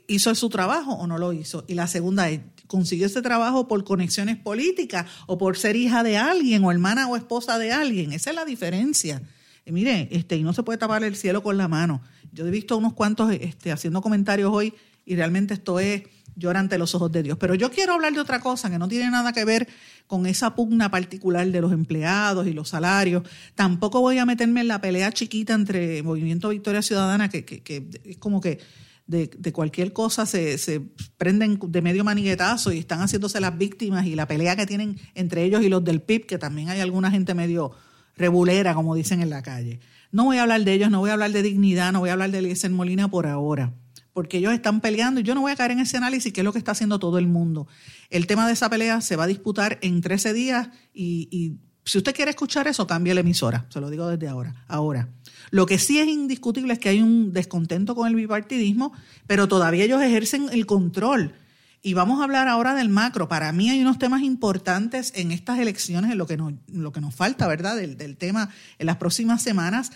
[0.06, 1.64] ¿hizo su trabajo o no lo hizo?
[1.66, 6.18] Y la segunda es, ¿consiguió ese trabajo por conexiones políticas o por ser hija de
[6.18, 8.12] alguien o hermana o esposa de alguien?
[8.12, 9.20] Esa es la diferencia.
[9.66, 12.00] Y mire, este, y no se puede tapar el cielo con la mano.
[12.32, 14.72] Yo he visto unos cuantos este, haciendo comentarios hoy
[15.04, 16.02] y realmente esto es
[16.36, 17.38] llora ante los ojos de Dios.
[17.38, 19.68] Pero yo quiero hablar de otra cosa que no tiene nada que ver
[20.06, 23.22] con esa pugna particular de los empleados y los salarios.
[23.54, 27.62] Tampoco voy a meterme en la pelea chiquita entre Movimiento Victoria Ciudadana, que,
[28.04, 28.58] es como que
[29.06, 30.80] de, cualquier cosa se, se,
[31.16, 35.44] prenden de medio maniguetazo y están haciéndose las víctimas y la pelea que tienen entre
[35.44, 37.72] ellos y los del PIB, que también hay alguna gente medio
[38.16, 39.80] rebulera, como dicen en la calle.
[40.12, 42.14] No voy a hablar de ellos, no voy a hablar de dignidad, no voy a
[42.14, 43.74] hablar de Eliezer Molina por ahora
[44.12, 46.44] porque ellos están peleando y yo no voy a caer en ese análisis, que es
[46.44, 47.66] lo que está haciendo todo el mundo.
[48.10, 52.14] El tema de esa pelea se va a disputar en 13 días y, si usted
[52.14, 54.64] quiere escuchar eso, cambie la emisora, se lo digo desde ahora.
[54.68, 55.08] Ahora,
[55.50, 58.92] lo que sí es indiscutible es que hay un descontento con el bipartidismo,
[59.26, 61.34] pero todavía ellos ejercen el control.
[61.82, 63.28] Y vamos a hablar ahora del macro.
[63.28, 67.00] Para mí hay unos temas importantes en estas elecciones, en lo que nos, lo que
[67.00, 67.76] nos falta, ¿verdad?
[67.76, 69.90] Del, del tema en las próximas semanas,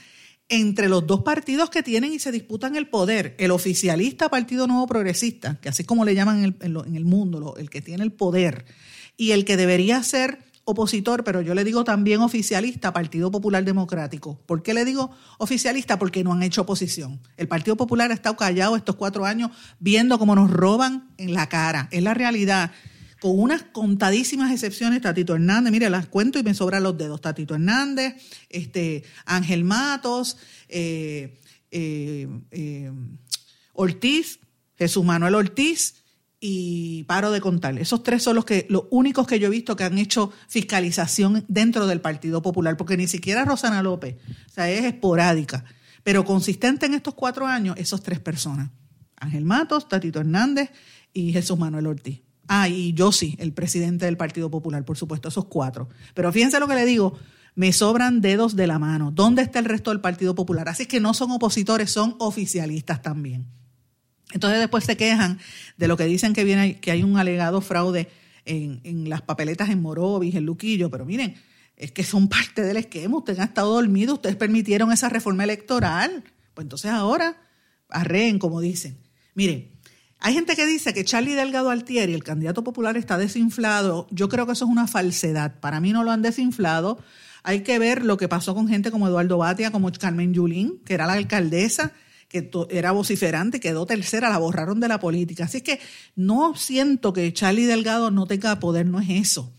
[0.48, 3.35] entre los dos partidos que tienen y se disputan el poder.
[3.38, 7.80] El oficialista Partido Nuevo Progresista, que así como le llaman en el mundo, el que
[7.80, 8.64] tiene el poder,
[9.16, 14.40] y el que debería ser opositor, pero yo le digo también oficialista, Partido Popular Democrático.
[14.46, 15.98] ¿Por qué le digo oficialista?
[15.98, 17.20] Porque no han hecho oposición.
[17.37, 21.48] El Partido Popular ha estado callado estos cuatro años viendo cómo nos roban en la
[21.48, 21.88] cara.
[21.90, 22.72] Es la realidad.
[23.25, 27.23] Con unas contadísimas excepciones, Tatito Hernández, mire, las cuento y me sobran los dedos.
[27.23, 28.17] Tatito Hernández,
[28.51, 30.37] este, Ángel Matos,
[30.69, 32.93] eh, eh, eh,
[33.73, 34.41] Ortiz,
[34.77, 36.05] Jesús Manuel Ortiz,
[36.39, 37.79] y paro de contar.
[37.79, 41.47] Esos tres son los que los únicos que yo he visto que han hecho fiscalización
[41.49, 44.17] dentro del Partido Popular, porque ni siquiera Rosana López,
[44.51, 45.65] o sea, es esporádica,
[46.03, 48.69] pero consistente en estos cuatro años, esos tres personas.
[49.17, 50.73] Ángel Matos, Tatito Hernández
[51.15, 52.24] y Jesús Manuel Ortiz.
[52.48, 55.88] Ah, y yo sí, el presidente del Partido Popular, por supuesto, esos cuatro.
[56.14, 57.18] Pero fíjense lo que le digo,
[57.54, 59.11] me sobran dedos de la mano.
[59.11, 60.68] ¿Dónde está el resto del Partido Popular?
[60.68, 63.46] Así que no son opositores, son oficialistas también.
[64.33, 65.38] Entonces después se quejan
[65.76, 68.09] de lo que dicen que, viene, que hay un alegado fraude
[68.44, 71.37] en, las papeletas en Morovis, en Luquillo, pero miren,
[71.76, 76.24] es que son parte del esquema, ustedes han estado dormidos, ustedes permitieron esa reforma electoral,
[76.52, 77.37] pues entonces ahora
[77.88, 78.98] arreen, como dicen.
[79.35, 79.70] Miren,
[80.20, 84.07] hay gente que dice que Charlie Delgado Altieri, el candidato popular, está desinflado.
[84.11, 85.61] Yo creo que eso es una falsedad.
[85.61, 86.98] Para mí no lo han desinflado.
[87.42, 90.94] Hay que ver lo que pasó con gente como Eduardo Batia, como Carmen Yulín, que
[90.94, 91.92] era la alcaldesa,
[92.29, 95.44] que era vociferante, quedó tercera, la borraron de la política.
[95.44, 95.79] Así que
[96.16, 99.53] no siento que Charlie Delgado no tenga poder, no es eso.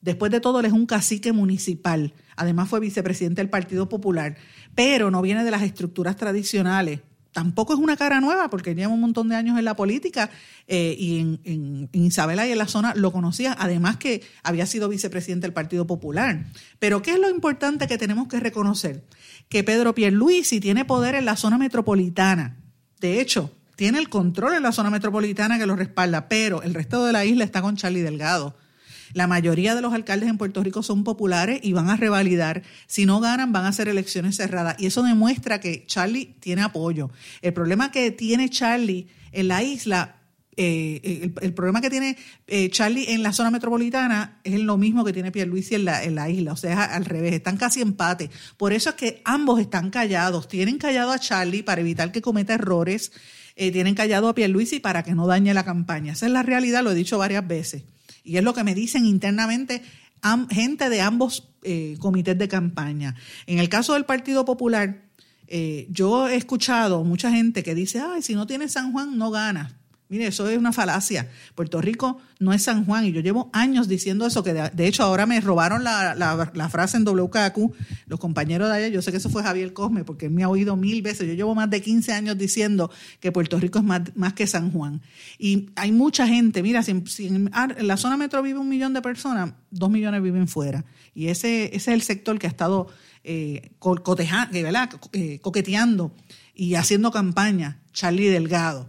[0.00, 2.14] Después de todo, él es un cacique municipal.
[2.36, 4.36] Además, fue vicepresidente del Partido Popular,
[4.74, 7.00] pero no viene de las estructuras tradicionales.
[7.32, 10.30] Tampoco es una cara nueva, porque lleva un montón de años en la política
[10.66, 14.88] eh, y en, en, Isabela y en la zona lo conocía, además que había sido
[14.88, 16.46] vicepresidente del Partido Popular.
[16.78, 19.04] Pero, ¿qué es lo importante que tenemos que reconocer?
[19.48, 22.56] que Pedro Pierluisi tiene poder en la zona metropolitana.
[23.00, 27.04] De hecho, tiene el control en la zona metropolitana que lo respalda, pero el resto
[27.04, 28.56] de la isla está con Charlie Delgado.
[29.14, 32.62] La mayoría de los alcaldes en Puerto Rico son populares y van a revalidar.
[32.86, 34.76] Si no ganan, van a hacer elecciones cerradas.
[34.78, 37.10] Y eso demuestra que Charlie tiene apoyo.
[37.42, 40.18] El problema que tiene Charlie en la isla
[40.60, 42.16] eh, el, problema que tiene
[42.48, 46.16] eh, Charlie en la zona metropolitana es lo mismo que tiene Pierluisi en la, en
[46.16, 48.28] la isla, o sea, al revés, están casi empate.
[48.56, 52.54] Por eso es que ambos están callados, tienen callado a Charlie para evitar que cometa
[52.54, 53.12] errores,
[53.54, 56.14] eh, tienen callado a Pierluisi para que no dañe la campaña.
[56.14, 57.84] Esa es la realidad, lo he dicho varias veces.
[58.28, 59.82] Y es lo que me dicen internamente
[60.50, 61.48] gente de ambos
[61.98, 63.14] comités de campaña.
[63.46, 65.02] En el caso del Partido Popular,
[65.88, 69.74] yo he escuchado mucha gente que dice, ay, si no tiene San Juan, no ganas.
[70.10, 71.28] Mire, eso es una falacia.
[71.54, 75.02] Puerto Rico no es San Juan y yo llevo años diciendo eso, que de, hecho
[75.02, 77.74] ahora me robaron la, la, frase en WKQ,
[78.06, 80.48] los compañeros de allá, yo sé que eso fue Javier Cosme, porque él me ha
[80.48, 82.90] oído mil veces, yo llevo más de 15 años diciendo
[83.20, 85.02] que Puerto Rico es más, más que San Juan.
[85.38, 89.52] Y hay mucha gente, mira, si, en, la zona metro vive un millón de personas,
[89.70, 90.86] dos millones viven fuera.
[91.14, 92.88] Y ese, ese es el sector que ha estado
[93.24, 93.72] eh,
[95.12, 96.14] eh coqueteando
[96.54, 98.88] y haciendo campaña, Charlie Delgado.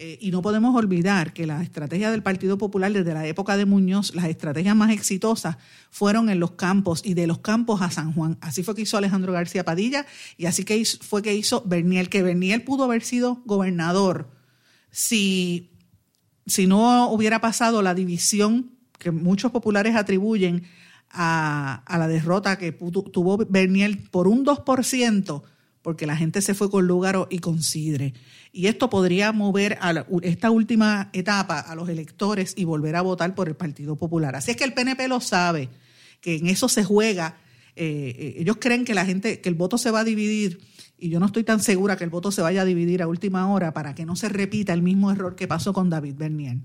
[0.00, 3.66] Eh, y no podemos olvidar que la estrategia del Partido Popular desde la época de
[3.66, 5.56] Muñoz, las estrategias más exitosas
[5.90, 8.38] fueron en los campos y de los campos a San Juan.
[8.40, 10.06] Así fue que hizo Alejandro García Padilla
[10.36, 14.30] y así que fue que hizo Berniel, que Berniel pudo haber sido gobernador
[14.92, 15.70] si,
[16.46, 20.62] si no hubiera pasado la división que muchos populares atribuyen
[21.10, 25.42] a, a la derrota que tuvo Berniel por un 2%,
[25.82, 28.14] porque la gente se fue con Lúgaro y con Sidre.
[28.52, 33.34] Y esto podría mover a esta última etapa a los electores y volver a votar
[33.34, 34.36] por el Partido Popular.
[34.36, 35.68] Así es que el PNP lo sabe,
[36.20, 37.36] que en eso se juega.
[37.76, 40.60] Eh, eh, ellos creen que la gente, que el voto se va a dividir,
[40.98, 43.52] y yo no estoy tan segura que el voto se vaya a dividir a última
[43.52, 46.58] hora para que no se repita el mismo error que pasó con David Bernier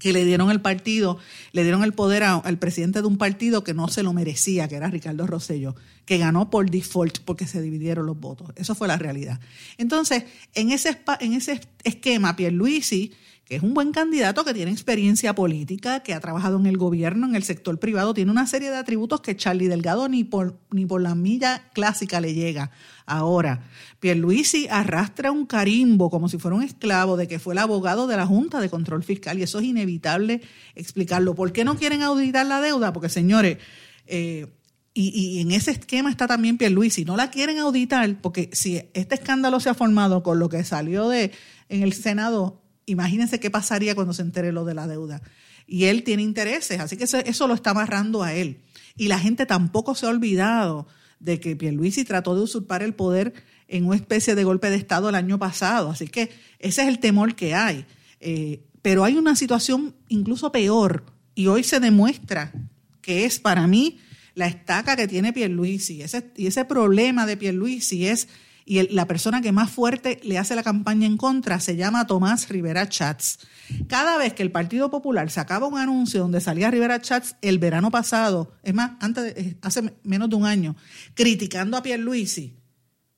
[0.00, 1.18] que le dieron el partido,
[1.52, 4.74] le dieron el poder al presidente de un partido que no se lo merecía, que
[4.74, 8.50] era Ricardo Rosselló, que ganó por default porque se dividieron los votos.
[8.56, 9.40] Eso fue la realidad.
[9.78, 13.12] Entonces, en ese, en ese esquema, Pierluisi
[13.50, 17.26] que es un buen candidato que tiene experiencia política, que ha trabajado en el gobierno,
[17.26, 20.86] en el sector privado, tiene una serie de atributos que Charlie Delgado ni por, ni
[20.86, 22.70] por la milla clásica le llega.
[23.06, 23.64] Ahora,
[23.98, 28.16] Pierluisi arrastra un carimbo como si fuera un esclavo de que fue el abogado de
[28.16, 30.42] la Junta de Control Fiscal y eso es inevitable
[30.76, 31.34] explicarlo.
[31.34, 32.92] ¿Por qué no quieren auditar la deuda?
[32.92, 33.58] Porque, señores,
[34.06, 34.46] eh,
[34.92, 37.04] y, y, en ese esquema está también Pierluisi.
[37.04, 41.08] No la quieren auditar porque si este escándalo se ha formado con lo que salió
[41.08, 41.30] de
[41.68, 45.22] en el Senado imagínense qué pasaría cuando se entere lo de la deuda.
[45.66, 48.60] Y él tiene intereses, así que eso, lo está amarrando a él.
[48.96, 50.86] Y la gente tampoco se ha olvidado
[51.20, 53.34] de que Pierluisi trató de usurpar el poder
[53.68, 55.90] en una especie de golpe de Estado el año pasado.
[55.90, 57.86] Así que ese es el temor que hay.
[58.20, 62.52] Eh, pero hay una situación incluso peor y hoy se demuestra
[63.00, 63.98] que es para mí
[64.34, 66.02] la estaca que tiene Pierluisi.
[66.02, 68.28] Ese, y ese problema de Pierluisi es,
[68.64, 72.48] y la persona que más fuerte le hace la campaña en contra se llama Tomás
[72.48, 73.40] Rivera Chats.
[73.88, 77.90] Cada vez que el Partido Popular sacaba un anuncio donde salía Rivera Chats el verano
[77.90, 80.76] pasado, es más, antes eh, hace menos de un año,
[81.14, 82.56] criticando a Pierluisi,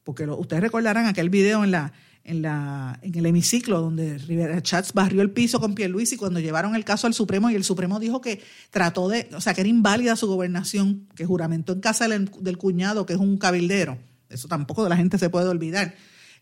[0.05, 1.93] porque ustedes recordarán aquel video en la
[2.25, 6.75] en, la, en el hemiciclo donde Rivera Chats barrió el piso con Pierluisi cuando llevaron
[6.75, 9.69] el caso al Supremo y el Supremo dijo que trató de, o sea, que era
[9.69, 13.99] inválida su gobernación, que juramentó en casa del, cuñado, que es un cabildero.
[14.29, 15.95] Eso tampoco de la gente se puede olvidar.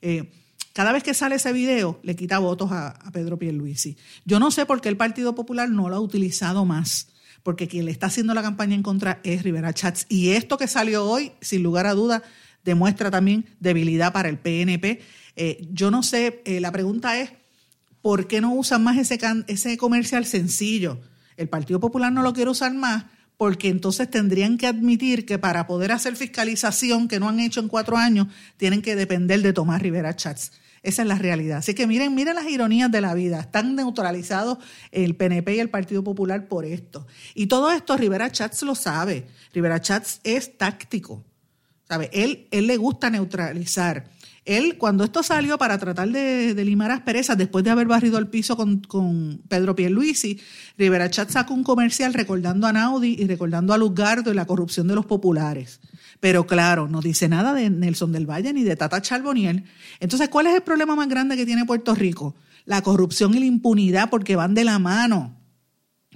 [0.03, 0.31] Eh,
[0.73, 3.97] cada vez que sale ese video, le quita votos a, a Pedro Pierluisi.
[4.25, 7.09] Yo no sé por qué el Partido Popular no lo ha utilizado más
[7.43, 10.07] porque quien le está haciendo la campaña en contra es Rivera Chats.
[10.09, 12.23] Y esto que salió hoy, sin lugar a duda,
[12.65, 15.01] demuestra también debilidad para el PNP.
[15.37, 17.31] Eh, yo no sé, eh, la pregunta es,
[18.03, 21.01] ¿por qué no usan más ese, ese comercial sencillo?
[21.37, 23.05] El Partido Popular no lo quiere usar más
[23.41, 27.69] porque entonces tendrían que admitir que para poder hacer fiscalización que no han hecho en
[27.69, 28.27] cuatro años,
[28.59, 30.53] tienen que depender de Tomás Rivera Chats.
[30.83, 31.57] Esa es la realidad.
[31.59, 33.41] Así que miren, miren las ironías de la vida.
[33.41, 34.59] Están neutralizados
[34.91, 37.07] el PNP y el Partido Popular por esto.
[37.35, 39.27] Y todo esto Rivera Chats lo sabe.
[39.55, 41.25] Rivera Chats es táctico.
[41.89, 42.11] ¿Sabe?
[42.13, 44.05] Él, él le gusta neutralizar.
[44.51, 48.57] Él, cuando esto salió para tratar de, limar asperezas, después de haber barrido el piso
[48.57, 50.41] con, con Pedro Pierluisi,
[50.77, 54.89] Rivera Chat sacó un comercial recordando a Naudi y recordando a Luzgardo y la corrupción
[54.89, 55.79] de los populares.
[56.19, 59.63] Pero claro, no dice nada de Nelson del Valle ni de Tata Charboniel.
[60.01, 62.35] Entonces, ¿cuál es el problema más grande que tiene Puerto Rico?
[62.65, 65.41] La corrupción y la impunidad porque van de la mano.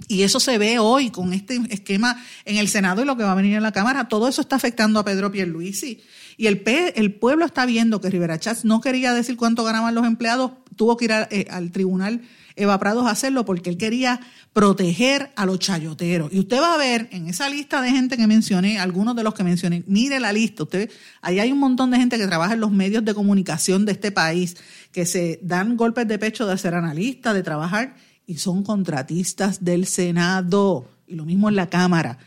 [0.09, 3.31] Y eso se ve hoy con este esquema en el Senado y lo que va
[3.31, 4.09] a venir en la Cámara.
[4.09, 6.03] Todo eso está afectando a Pedro Pierluisi.
[6.37, 10.05] Y el, el pueblo está viendo que Rivera Chats no quería decir cuánto ganaban los
[10.05, 12.21] empleados, tuvo que ir eh, al tribunal
[12.55, 14.19] Eva Prados a hacerlo porque él quería
[14.53, 16.31] proteger a los chayoteros.
[16.31, 19.33] Y usted va a ver en esa lista de gente que mencioné, algunos de los
[19.33, 20.89] que mencioné, mire la lista, usted,
[21.21, 24.11] ahí hay un montón de gente que trabaja en los medios de comunicación de este
[24.11, 24.55] país,
[24.91, 27.95] que se dan golpes de pecho de ser analistas, de trabajar,
[28.25, 30.87] y son contratistas del Senado.
[31.07, 32.17] Y lo mismo en la Cámara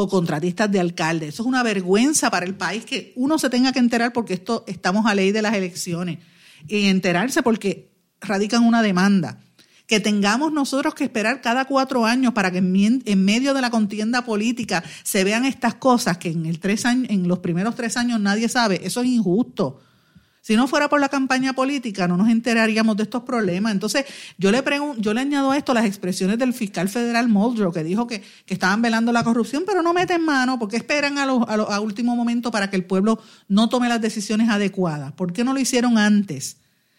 [0.00, 1.26] o contratistas de alcalde.
[1.26, 4.62] Eso es una vergüenza para el país que uno se tenga que enterar porque esto
[4.68, 6.20] estamos a ley de las elecciones
[6.68, 9.40] y enterarse porque radican una demanda.
[9.88, 14.24] Que tengamos nosotros que esperar cada cuatro años para que en medio de la contienda
[14.24, 18.48] política se vean estas cosas que en, el tres en los primeros tres años nadie
[18.48, 18.80] sabe.
[18.84, 19.80] Eso es injusto.
[20.40, 23.72] Si no fuera por la campaña política, no nos enteraríamos de estos problemas.
[23.72, 24.06] Entonces,
[24.38, 24.62] yo le
[24.98, 28.80] yo le añado a esto las expresiones del fiscal federal Muldrow, que dijo que, estaban
[28.80, 32.76] velando la corrupción, pero no meten mano, porque esperan a, a, último momento para que
[32.76, 35.12] el pueblo no tome las decisiones adecuadas.
[35.12, 36.56] ¿Por qué no lo hicieron antes?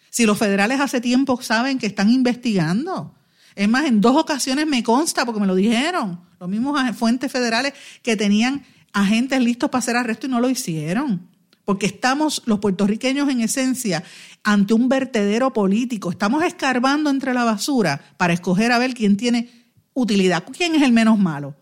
[0.10, 3.16] Si los federales hace tiempo saben que están investigando.
[3.56, 7.74] Es más, en dos ocasiones me consta, porque me lo dijeron, los mismos fuentes federales
[8.04, 11.29] que tenían agentes listos para hacer arresto y no lo hicieron
[11.70, 14.04] porque estamos los puertorriqueños en esencia
[14.44, 16.10] ante un vertedero político.
[16.10, 19.52] Estamos escarbando entre la basura para escoger a ver quién tiene
[19.94, 21.56] utilidad, quién es el menos malo,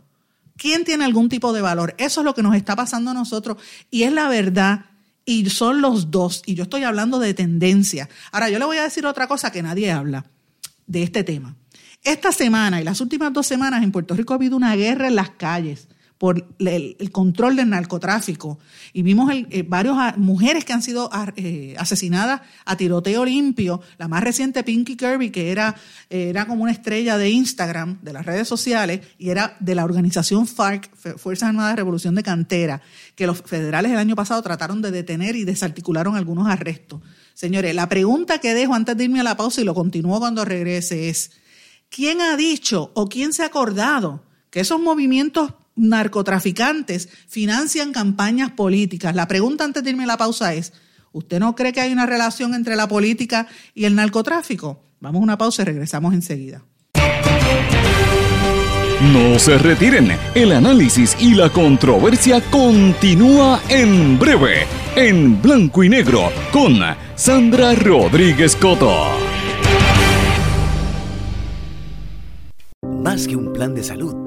[0.56, 1.94] quién tiene algún tipo de valor.
[1.98, 3.58] Eso es lo que nos está pasando a nosotros
[3.92, 4.86] y es la verdad.
[5.26, 6.42] Y son los dos.
[6.46, 8.08] Y yo estoy hablando de tendencia.
[8.32, 10.24] Ahora, yo le voy a decir otra cosa que nadie habla
[10.86, 11.58] de este tema.
[12.02, 15.16] Esta semana y las últimas dos semanas en Puerto Rico ha habido una guerra en
[15.16, 18.60] las calles por el, control del narcotráfico.
[18.94, 23.82] Y vimos eh, varias mujeres que han sido ah, eh, asesinadas a tiroteo limpio.
[23.98, 25.76] La más reciente, Pinky Kirby, que era,
[26.10, 30.48] era como una estrella de Instagram, de las redes sociales, y era de la organización
[30.48, 32.82] FARC, Fuerzas Armadas de Revolución de Cantera,
[33.16, 37.02] que los federales el año pasado trataron de detener y desarticularon algunos arrestos.
[37.34, 40.44] Señores, la pregunta que dejo antes de irme a la pausa y lo continúo cuando
[40.44, 41.32] regrese es,
[41.90, 49.16] ¿quién ha dicho o quién se ha acordado que esos movimientos narcotraficantes financian campañas políticas.
[49.16, 50.74] La pregunta antes de irme a la pausa es,
[51.12, 54.84] ¿usted no cree que hay una relación entre la política y el narcotráfico?
[55.00, 56.64] Vamos a una pausa y regresamos enseguida.
[59.14, 64.66] No se retiren, el análisis y la controversia continúa en breve,
[64.96, 66.80] en blanco y negro, con
[67.16, 69.06] Sandra Rodríguez Coto.
[73.04, 74.27] Más que un plan de salud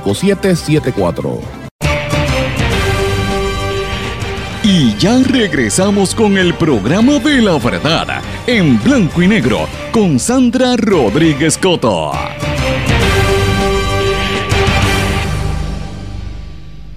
[0.03, 1.41] 5774.
[4.63, 10.75] Y ya regresamos con el programa de la verdad en blanco y negro con Sandra
[10.77, 12.11] Rodríguez Coto.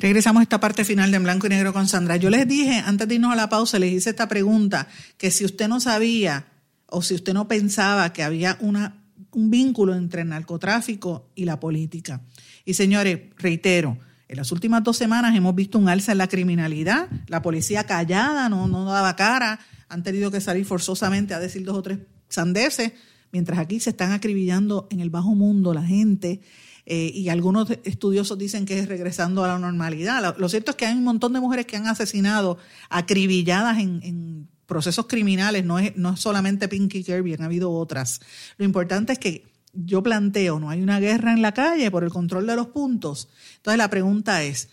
[0.04, 2.16] Regresamos a esta parte final de En Blanco y Negro con Sandra.
[2.18, 4.86] Yo les dije, antes de irnos a la pausa, les hice esta pregunta,
[5.16, 6.44] que si usted no sabía
[6.84, 9.02] o si usted no pensaba que había una,
[9.32, 12.20] un vínculo entre el narcotráfico y la política.
[12.64, 13.98] Y señores, reitero,
[14.28, 18.48] en las últimas dos semanas hemos visto un alza en la criminalidad, la policía callada,
[18.48, 21.98] no, no daba cara, han tenido que salir forzosamente a decir dos o tres
[22.28, 22.92] sandeces,
[23.32, 26.40] mientras aquí se están acribillando en el bajo mundo la gente.
[26.86, 30.36] Eh, y algunos estudiosos dicen que es regresando a la normalidad.
[30.36, 32.58] Lo, cierto es que hay un montón de mujeres que han asesinado
[32.90, 38.20] acribilladas en, procesos criminales, no es, no es solamente Pinky Kirby, han habido otras.
[38.56, 39.44] Lo importante es que
[39.74, 43.28] yo planteo, no hay una guerra en la calle por el control de los puntos.
[43.56, 44.70] Entonces la pregunta es,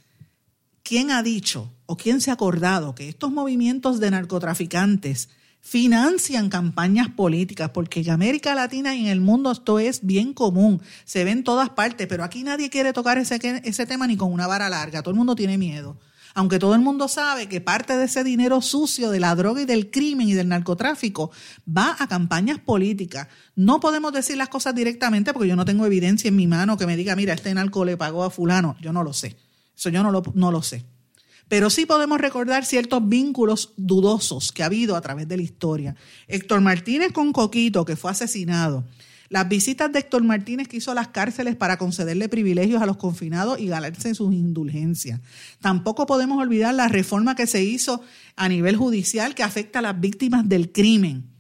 [0.83, 5.29] ¿quién ha dicho o quién se ha acordado que estos movimientos de narcotraficantes
[5.59, 7.71] financian campañas políticas?
[7.71, 11.43] Porque en América Latina y en el mundo esto es bien común, se ve en
[11.43, 15.01] todas partes, pero aquí nadie quiere tocar ese, ese tema ni con una vara larga,
[15.01, 15.97] todo el mundo tiene miedo
[16.33, 19.65] aunque todo el mundo sabe que parte de ese dinero sucio de la droga y
[19.65, 21.31] del crimen y del narcotráfico
[21.67, 23.27] va a campañas políticas.
[23.55, 26.87] No podemos decir las cosas directamente porque yo no tengo evidencia en mi mano que
[26.87, 28.75] me diga, mira, este narco le pagó a fulano.
[28.81, 29.37] Yo no lo sé.
[29.75, 30.85] Eso yo no lo, no lo sé.
[31.47, 35.95] Pero sí podemos recordar ciertos vínculos dudosos que ha habido a través de la historia.
[36.27, 38.85] Héctor Martínez con Coquito, que fue asesinado.
[39.31, 42.97] Las visitas de Héctor Martínez que hizo a las cárceles para concederle privilegios a los
[42.97, 45.21] confinados y ganarse sus indulgencias.
[45.61, 48.01] Tampoco podemos olvidar la reforma que se hizo
[48.35, 51.30] a nivel judicial que afecta a las víctimas del crimen.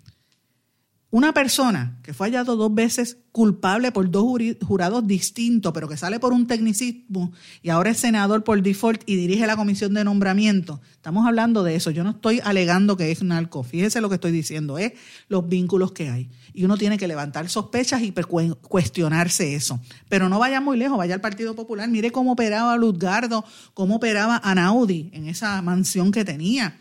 [1.13, 4.25] Una persona que fue hallado dos veces culpable por dos
[4.65, 9.17] jurados distintos, pero que sale por un tecnicismo y ahora es senador por default y
[9.17, 10.79] dirige la comisión de nombramiento.
[10.93, 11.91] Estamos hablando de eso.
[11.91, 13.61] Yo no estoy alegando que es narco.
[13.63, 14.93] Fíjese lo que estoy diciendo, es
[15.27, 16.29] los vínculos que hay.
[16.53, 19.81] Y uno tiene que levantar sospechas y cuestionarse eso.
[20.07, 21.89] Pero no vaya muy lejos, vaya al Partido Popular.
[21.89, 23.43] Mire cómo operaba Luzgardo,
[23.73, 26.80] cómo operaba Anaudi en esa mansión que tenía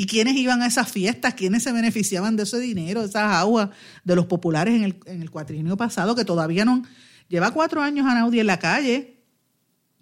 [0.00, 1.34] ¿Y quiénes iban a esas fiestas?
[1.34, 3.68] ¿Quiénes se beneficiaban de ese dinero, de esas aguas
[4.02, 6.84] de los populares en el, en el pasado, que todavía no...
[7.28, 9.20] Lleva cuatro años a Naudi en la calle,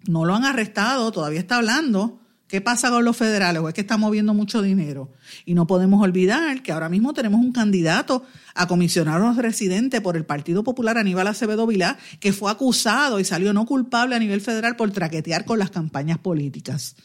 [0.07, 2.21] no lo han arrestado, todavía está hablando.
[2.47, 3.61] ¿Qué pasa con los federales?
[3.61, 5.11] ¿O es que está moviendo mucho dinero?
[5.43, 8.23] Y no podemos olvidar que ahora mismo tenemos un candidato
[8.55, 13.51] a comisionado residente por el Partido Popular, Aníbal Acevedo Vilá, que fue acusado y salió
[13.51, 16.95] no culpable a nivel federal por traquetear con las campañas políticas.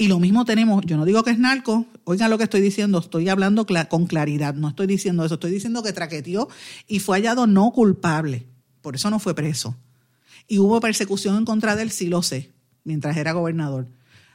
[0.00, 3.00] Y lo mismo tenemos, yo no digo que es narco, oigan lo que estoy diciendo,
[3.00, 6.48] estoy hablando con claridad, no estoy diciendo eso, estoy diciendo que traqueteó
[6.86, 8.46] y fue hallado no culpable,
[8.80, 9.76] por eso no fue preso.
[10.46, 12.52] Y hubo persecución en contra de él, sí lo sé,
[12.84, 13.88] mientras era gobernador.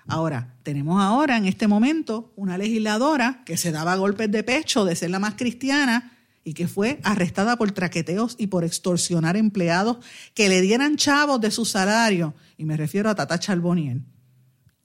[0.05, 4.97] Ahora, tenemos ahora en este momento una legisladora que se daba golpes de pecho de
[4.97, 6.11] ser la más cristiana
[6.43, 9.99] y que fue arrestada por traqueteos y por extorsionar empleados
[10.33, 12.33] que le dieran chavos de su salario.
[12.57, 14.03] Y me refiero a Tata Charboniel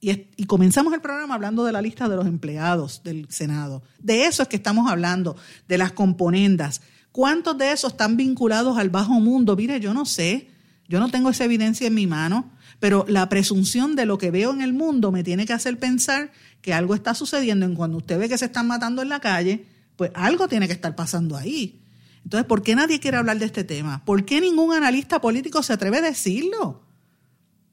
[0.01, 3.83] y, comenzamos el programa hablando de la lista de los empleados del Senado.
[3.99, 5.35] De eso es que estamos hablando,
[5.67, 6.81] de las componendas.
[7.11, 9.55] ¿Cuántos de esos están vinculados al bajo mundo?
[9.55, 10.49] Mire, yo no sé,
[10.87, 14.53] yo no tengo esa evidencia en mi mano, pero la presunción de lo que veo
[14.53, 16.31] en el mundo me tiene que hacer pensar
[16.61, 19.65] que algo está sucediendo en cuando usted ve que se están matando en la calle,
[19.97, 21.81] pues algo tiene que estar pasando ahí.
[22.23, 24.05] Entonces, ¿por qué nadie quiere hablar de este tema?
[24.05, 26.83] ¿Por qué ningún analista político se atreve a decirlo?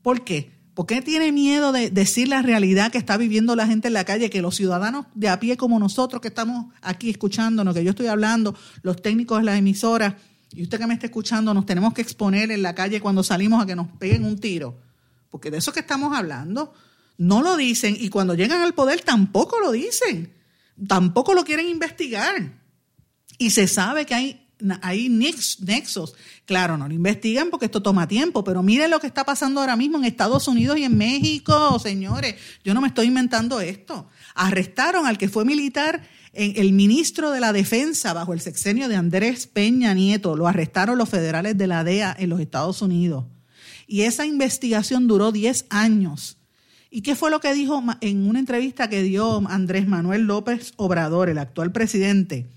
[0.02, 0.55] ¿Por qué?
[0.76, 4.04] ¿Por qué tiene miedo de decir la realidad que está viviendo la gente en la
[4.04, 7.88] calle, que los ciudadanos de a pie como nosotros que estamos aquí escuchándonos, que yo
[7.88, 10.16] estoy hablando, los técnicos de las emisoras
[10.52, 13.62] y usted que me está escuchando, nos tenemos que exponer en la calle cuando salimos
[13.62, 14.78] a que nos peguen un tiro?
[15.30, 16.74] Porque de eso que estamos hablando,
[17.16, 20.34] no lo dicen y cuando llegan al poder tampoco lo dicen,
[20.86, 22.52] tampoco lo quieren investigar.
[23.38, 24.45] Y se sabe que hay
[24.82, 26.14] hay nexos.
[26.44, 29.76] Claro, no lo investigan porque esto toma tiempo, pero miren lo que está pasando ahora
[29.76, 32.36] mismo en Estados Unidos y en México, señores.
[32.64, 34.08] Yo no me estoy inventando esto.
[34.34, 36.02] Arrestaron al que fue militar,
[36.32, 40.36] el ministro de la Defensa bajo el sexenio de Andrés Peña Nieto.
[40.36, 43.24] Lo arrestaron los federales de la DEA en los Estados Unidos.
[43.86, 46.38] Y esa investigación duró 10 años.
[46.90, 51.28] ¿Y qué fue lo que dijo en una entrevista que dio Andrés Manuel López Obrador,
[51.28, 52.48] el actual presidente?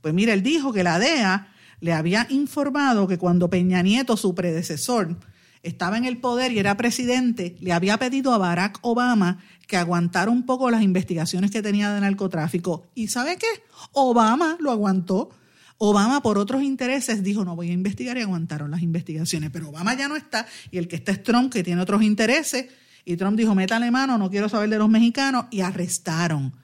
[0.00, 1.48] Pues mira, él dijo que la DEA
[1.80, 5.16] le había informado que cuando Peña Nieto, su predecesor,
[5.62, 10.30] estaba en el poder y era presidente, le había pedido a Barack Obama que aguantara
[10.30, 12.88] un poco las investigaciones que tenía de narcotráfico.
[12.94, 13.46] ¿Y sabe qué?
[13.92, 15.30] Obama lo aguantó.
[15.76, 19.50] Obama, por otros intereses, dijo, no voy a investigar y aguantaron las investigaciones.
[19.52, 22.66] Pero Obama ya no está y el que está es Trump, que tiene otros intereses.
[23.04, 25.46] Y Trump dijo, métale mano, no quiero saber de los mexicanos.
[25.50, 26.54] Y arrestaron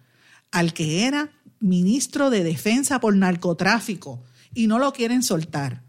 [0.51, 1.31] al que era
[1.65, 4.23] ministro de Defensa por narcotráfico
[4.55, 5.83] y no lo quieren soltar.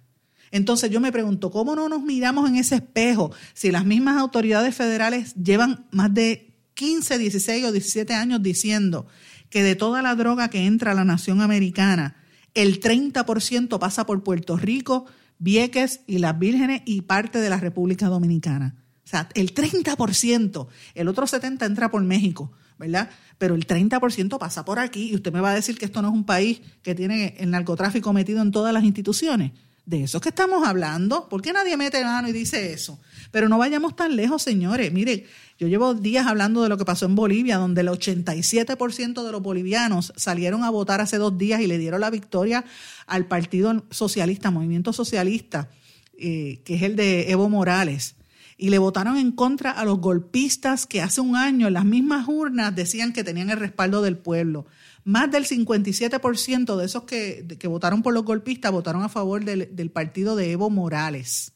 [0.52, 4.74] Entonces yo me pregunto, ¿cómo no nos miramos en ese espejo si las mismas autoridades
[4.74, 9.06] federales llevan más de 15, 16 o 17 años diciendo
[9.50, 12.16] que de toda la droga que entra a la nación americana,
[12.54, 15.06] el 30% pasa por Puerto Rico,
[15.40, 18.76] Vieques y las Vírgenes y parte de la República Dominicana?
[19.06, 22.52] O sea, el 30%, el otro 70% entra por México.
[22.78, 23.10] ¿verdad?
[23.38, 26.10] Pero el 30% pasa por aquí y usted me va a decir que esto no
[26.10, 29.52] es un país que tiene el narcotráfico metido en todas las instituciones.
[29.86, 31.30] De eso es que estamos hablando.
[31.30, 33.00] ¿Por qué nadie mete mano y dice eso?
[33.30, 34.92] Pero no vayamos tan lejos, señores.
[34.92, 35.24] Miren,
[35.60, 39.44] yo llevo días hablando de lo que pasó en Bolivia, donde el 87% de los
[39.44, 42.66] bolivianos salieron a votar hace dos días y le dieron la victoria
[43.06, 45.70] al Partido Socialista, Movimiento Socialista,
[46.18, 48.15] eh, que es el de Evo Morales
[48.58, 52.28] y le votaron en contra a los golpistas que hace un año en las mismas
[52.28, 54.66] urnas decían que tenían el respaldo del pueblo.
[55.04, 59.92] Más del 57% de esos que, que, votaron por los golpistas votaron a favor del,
[59.92, 61.54] partido de Evo Morales.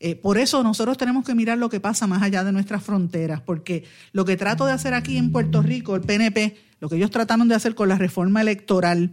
[0.00, 3.42] Eh, por eso nosotros tenemos que mirar lo que pasa más allá de nuestras fronteras,
[3.42, 7.10] porque lo que trato de hacer aquí en Puerto Rico, el PNP, lo que ellos
[7.10, 9.12] trataron de hacer con la reforma electoral,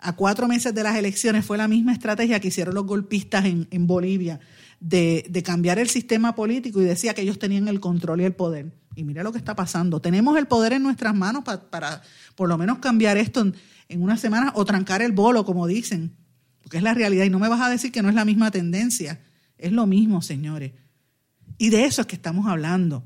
[0.00, 3.68] a cuatro meses de las elecciones fue la misma estrategia que hicieron los golpistas en,
[3.70, 4.40] en Bolivia
[4.80, 8.72] de, cambiar el sistema político y decía que ellos tenían el control y el poder.
[8.94, 10.00] Y mira lo que está pasando.
[10.00, 12.02] Tenemos el poder en nuestras manos para
[12.34, 13.54] por lo menos cambiar esto en,
[13.88, 16.16] en una semana o trancar el bolo, como dicen,
[16.62, 17.24] porque es la realidad.
[17.24, 19.20] Y no me vas a decir que no es la misma tendencia.
[19.56, 20.72] Es lo mismo, señores.
[21.58, 23.04] Y de eso es que estamos hablando.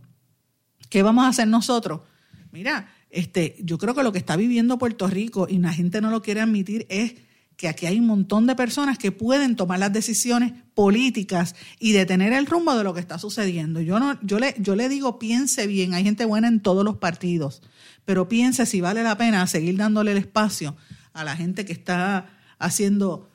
[0.89, 2.03] ¿Qué vamos a hacer nosotros?
[2.51, 6.11] Mira, este, yo creo que lo que está viviendo Puerto Rico y la gente no
[6.11, 7.15] lo quiere admitir es
[7.63, 12.33] que aquí hay un montón de personas que pueden tomar las decisiones políticas y detener
[12.33, 13.81] el rumbo de lo que está sucediendo.
[13.81, 16.97] Yo, no, yo, le, yo le digo, piense bien, hay gente buena en todos los
[16.97, 17.63] partidos,
[18.05, 20.75] pero piense si vale la pena seguir dándole el espacio
[21.13, 23.31] a la gente que está haciendo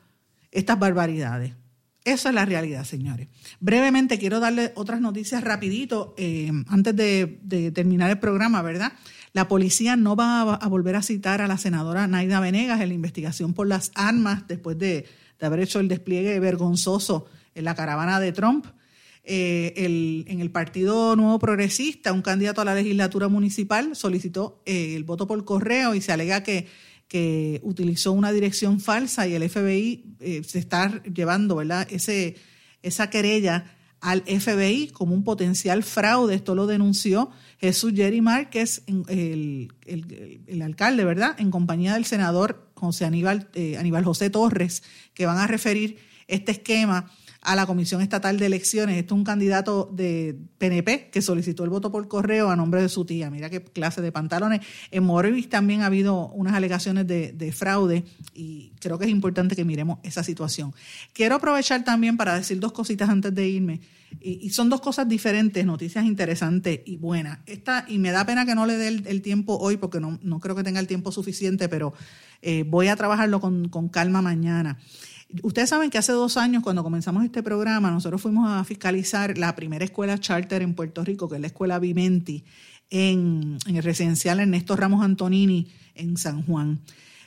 [0.50, 1.54] estas barbaridades.
[2.04, 3.28] Esa es la realidad, señores.
[3.60, 8.92] Brevemente quiero darle otras noticias rapidito eh, antes de, de terminar el programa, ¿verdad?
[9.32, 12.94] La policía no va a, volver a citar a la senadora Naida Venegas en la
[12.94, 15.06] investigación por las armas después de,
[15.40, 18.66] haber hecho el despliegue vergonzoso en la caravana de Trump.
[19.30, 25.04] Eh, en el Partido Nuevo Progresista, un candidato a la legislatura municipal solicitó eh, el
[25.04, 26.66] voto por correo y se alega que,
[27.62, 31.88] utilizó una dirección falsa y el FBI eh, se está llevando ¿verdad?
[31.90, 32.36] Ese,
[32.82, 36.34] esa querella al FBI como un potencial fraude.
[36.34, 37.30] Esto lo denunció
[37.60, 41.34] Jesús Jerry Márquez, el, el, alcalde, ¿verdad?
[41.38, 44.82] En compañía del senador José Aníbal, eh, Aníbal José Torres,
[45.14, 47.10] que van a referir este esquema
[47.42, 48.96] a la Comisión Estatal de Elecciones.
[48.96, 52.88] Esto es un candidato de PNP que solicitó el voto por correo a nombre de
[52.88, 53.30] su tía.
[53.30, 54.60] Mira qué clase de pantalones.
[54.90, 59.56] En Morris también ha habido unas alegaciones de, de, fraude y creo que es importante
[59.56, 60.74] que miremos esa situación.
[61.12, 63.80] Quiero aprovechar también para decir dos cositas antes de irme.
[64.20, 67.38] Y, son dos cosas diferentes, noticias interesantes y buenas.
[67.46, 70.40] Esta, y me da pena que no le dé el, tiempo hoy porque no, no,
[70.40, 71.92] creo que tenga el tiempo suficiente, pero
[72.42, 74.78] eh, voy a trabajarlo con, con calma mañana.
[75.42, 79.54] Ustedes saben que hace dos años, cuando comenzamos este programa, nosotros fuimos a fiscalizar la
[79.54, 82.44] primera escuela charter en Puerto Rico, que es la escuela Vimenti,
[82.88, 86.80] en, en el residencial Ernesto Ramos Antonini, en San Juan.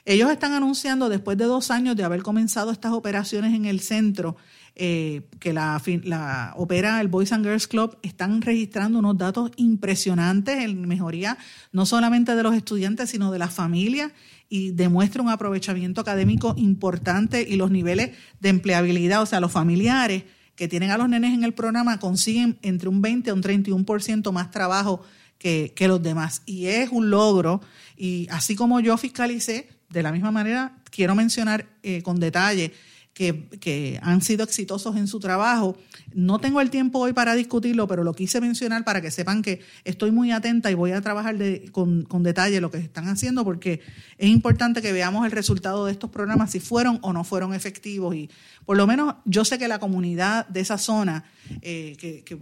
[0.03, 4.35] Ellos están anunciando, después de dos años de haber comenzado estas operaciones en el centro,
[4.75, 10.57] eh, que la, la, opera el Boys and Girls Club, están registrando unos datos impresionantes
[10.59, 11.37] en mejoría
[11.71, 14.11] no solamente de los estudiantes, sino de las familias
[14.51, 20.23] y demuestra un aprovechamiento académico importante y los niveles de empleabilidad, o sea, los familiares
[20.55, 24.29] que tienen a los nenes en el programa consiguen entre un 20 a un 31%
[24.33, 25.01] más trabajo
[25.37, 26.41] que, que los demás.
[26.45, 27.61] Y es un logro.
[27.95, 32.73] Y así como yo fiscalicé, de la misma manera, quiero mencionar eh, con detalle
[33.13, 35.77] que, han sido exitosos en su trabajo.
[36.13, 39.61] No tengo el tiempo hoy para discutirlo, pero lo quise mencionar para que sepan que
[39.83, 41.35] estoy muy atenta y voy a trabajar
[41.71, 43.81] con, con, detalle lo que están haciendo porque
[44.17, 48.15] es importante que veamos el resultado de estos programas, si fueron o no fueron efectivos.
[48.15, 48.29] Y
[48.65, 51.23] por lo menos yo sé que la comunidad de esa zona
[51.61, 52.37] eh, que,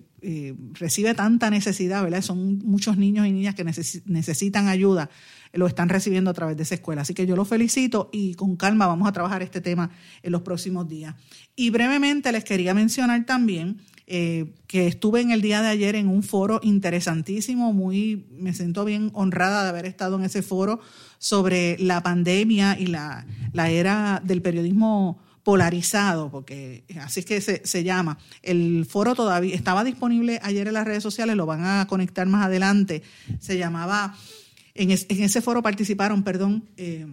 [0.73, 2.21] recibe tanta necesidad, ¿verdad?
[2.21, 5.09] Son muchos niños y niñas que necesitan ayuda
[5.53, 7.01] lo están recibiendo a través de esa escuela.
[7.01, 9.89] Así que yo los felicito y con calma vamos a trabajar este tema
[10.21, 11.15] en los próximos días.
[11.55, 16.07] Y brevemente les quería mencionar también eh, que estuve en el día de ayer en
[16.07, 20.79] un foro interesantísimo, muy, me siento bien honrada de haber estado en ese foro
[21.17, 23.25] sobre la pandemia y la
[23.69, 28.17] era del periodismo polarizado, porque así es que se, se, llama.
[28.43, 32.45] El foro todavía estaba disponible ayer en las redes sociales, lo van a conectar más
[32.45, 33.03] adelante.
[33.39, 34.15] Se llamaba
[34.79, 37.05] en, ese foro participaron, perdón, eh,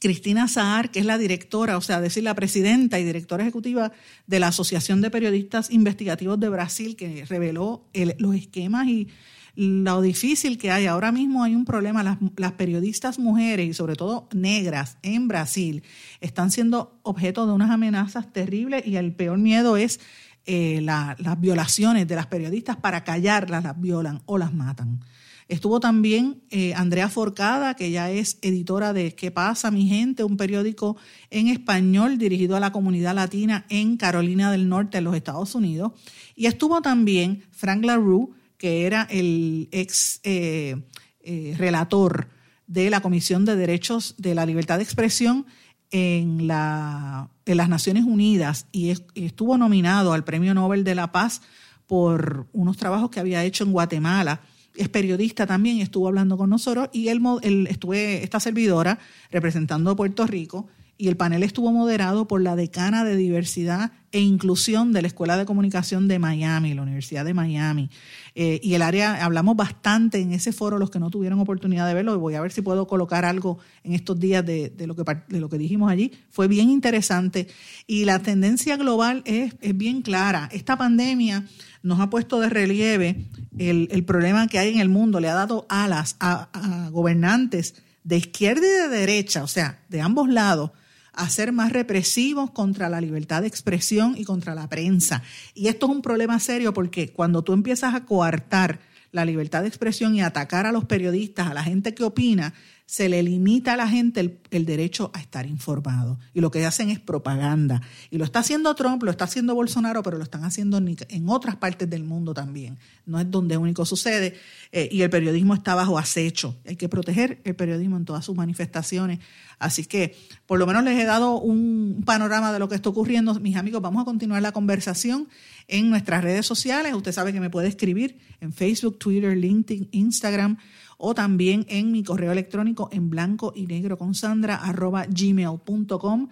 [0.00, 3.92] Cristina Saar, que es la directora, o sea, decir, la presidenta y directora ejecutiva
[4.26, 7.86] de la Asociación de Periodistas Investigativos de Brasil, que reveló
[8.18, 9.08] los esquemas y
[9.56, 10.86] lo difícil que hay.
[10.86, 12.02] Ahora mismo hay un problema.
[12.02, 15.82] Las, periodistas mujeres y sobre todo negras en Brasil
[16.20, 20.00] están siendo objeto de unas amenazas terribles y el peor miedo es
[20.46, 22.76] eh, las violaciones de las periodistas.
[22.76, 25.00] Para callarlas las violan o las matan.
[25.46, 30.24] Estuvo también eh, Andrea Forcada, que ya es editora de ¿Qué pasa, mi gente?
[30.24, 30.96] Un periódico
[31.30, 35.92] en español dirigido a la comunidad latina en Carolina del Norte, en los Estados Unidos.
[36.34, 40.76] Y estuvo también Frank LaRue, que era el ex eh,
[41.20, 42.28] eh, relator
[42.66, 45.46] de la Comisión de Derechos de la Libertad de Expresión
[45.90, 51.42] en, la, en las Naciones Unidas y estuvo nominado al Premio Nobel de la Paz
[51.86, 54.40] por unos trabajos que había hecho en Guatemala.
[54.74, 58.98] Es periodista también, estuvo hablando con nosotros y él, él, estuve, esta servidora
[59.30, 60.66] representando a Puerto Rico
[60.96, 65.36] y el panel estuvo moderado por la decana de diversidad e inclusión de la Escuela
[65.36, 67.90] de Comunicación de Miami, la Universidad de Miami.
[68.36, 71.94] Eh, y el área, hablamos bastante en ese foro, los que no tuvieron oportunidad de
[71.94, 75.40] verlo, voy a ver si puedo colocar algo en estos días de, lo, que, de
[75.40, 76.12] lo que dijimos allí.
[76.30, 77.48] Fue bien interesante
[77.86, 80.48] y la tendencia global es, es bien clara.
[80.52, 81.44] Esta pandemia
[81.84, 83.26] nos ha puesto de relieve
[83.58, 88.66] el, problema que hay en el mundo, le ha dado alas a, gobernantes de izquierda
[88.66, 90.70] y de derecha, o sea, de ambos lados,
[91.16, 95.22] a ser más represivos contra la libertad de expresión y contra la prensa.
[95.54, 98.80] Y esto es un problema serio porque cuando tú empiezas a coartar
[99.12, 102.52] la libertad de expresión y atacar a los periodistas, a la gente que opina,
[102.86, 106.18] se le limita a la gente el, derecho a estar informado.
[106.34, 107.80] Y lo que hacen es propaganda.
[108.10, 111.56] Y lo está haciendo Trump, lo está haciendo Bolsonaro, pero lo están haciendo en, otras
[111.56, 112.78] partes del mundo también.
[113.06, 114.34] No es donde único sucede.
[114.70, 116.56] Eh, y el periodismo está bajo acecho.
[116.66, 119.18] Hay que proteger el periodismo en todas sus manifestaciones.
[119.58, 120.14] Así que
[120.46, 123.34] por lo menos les he dado un panorama de lo que está ocurriendo.
[123.40, 125.28] Mis amigos, vamos a continuar la conversación
[125.68, 126.92] en nuestras redes sociales.
[126.94, 130.58] Usted sabe que me puede escribir en Facebook, Twitter, LinkedIn, Instagram
[130.98, 136.28] o también en mi correo electrónico en blanco y negro con Sandra arroba gmail.com.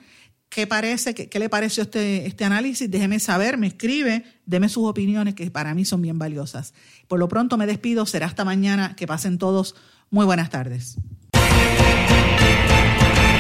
[0.49, 2.91] ¿Qué, parece, qué, le pareció este, este análisis?
[2.91, 6.75] Déjeme saber, me escribe, deme sus opiniones que para mí son bien valiosas.
[7.09, 9.75] Por lo pronto me despido, será hasta mañana, que pasen todos
[10.11, 10.99] muy buenas tardes.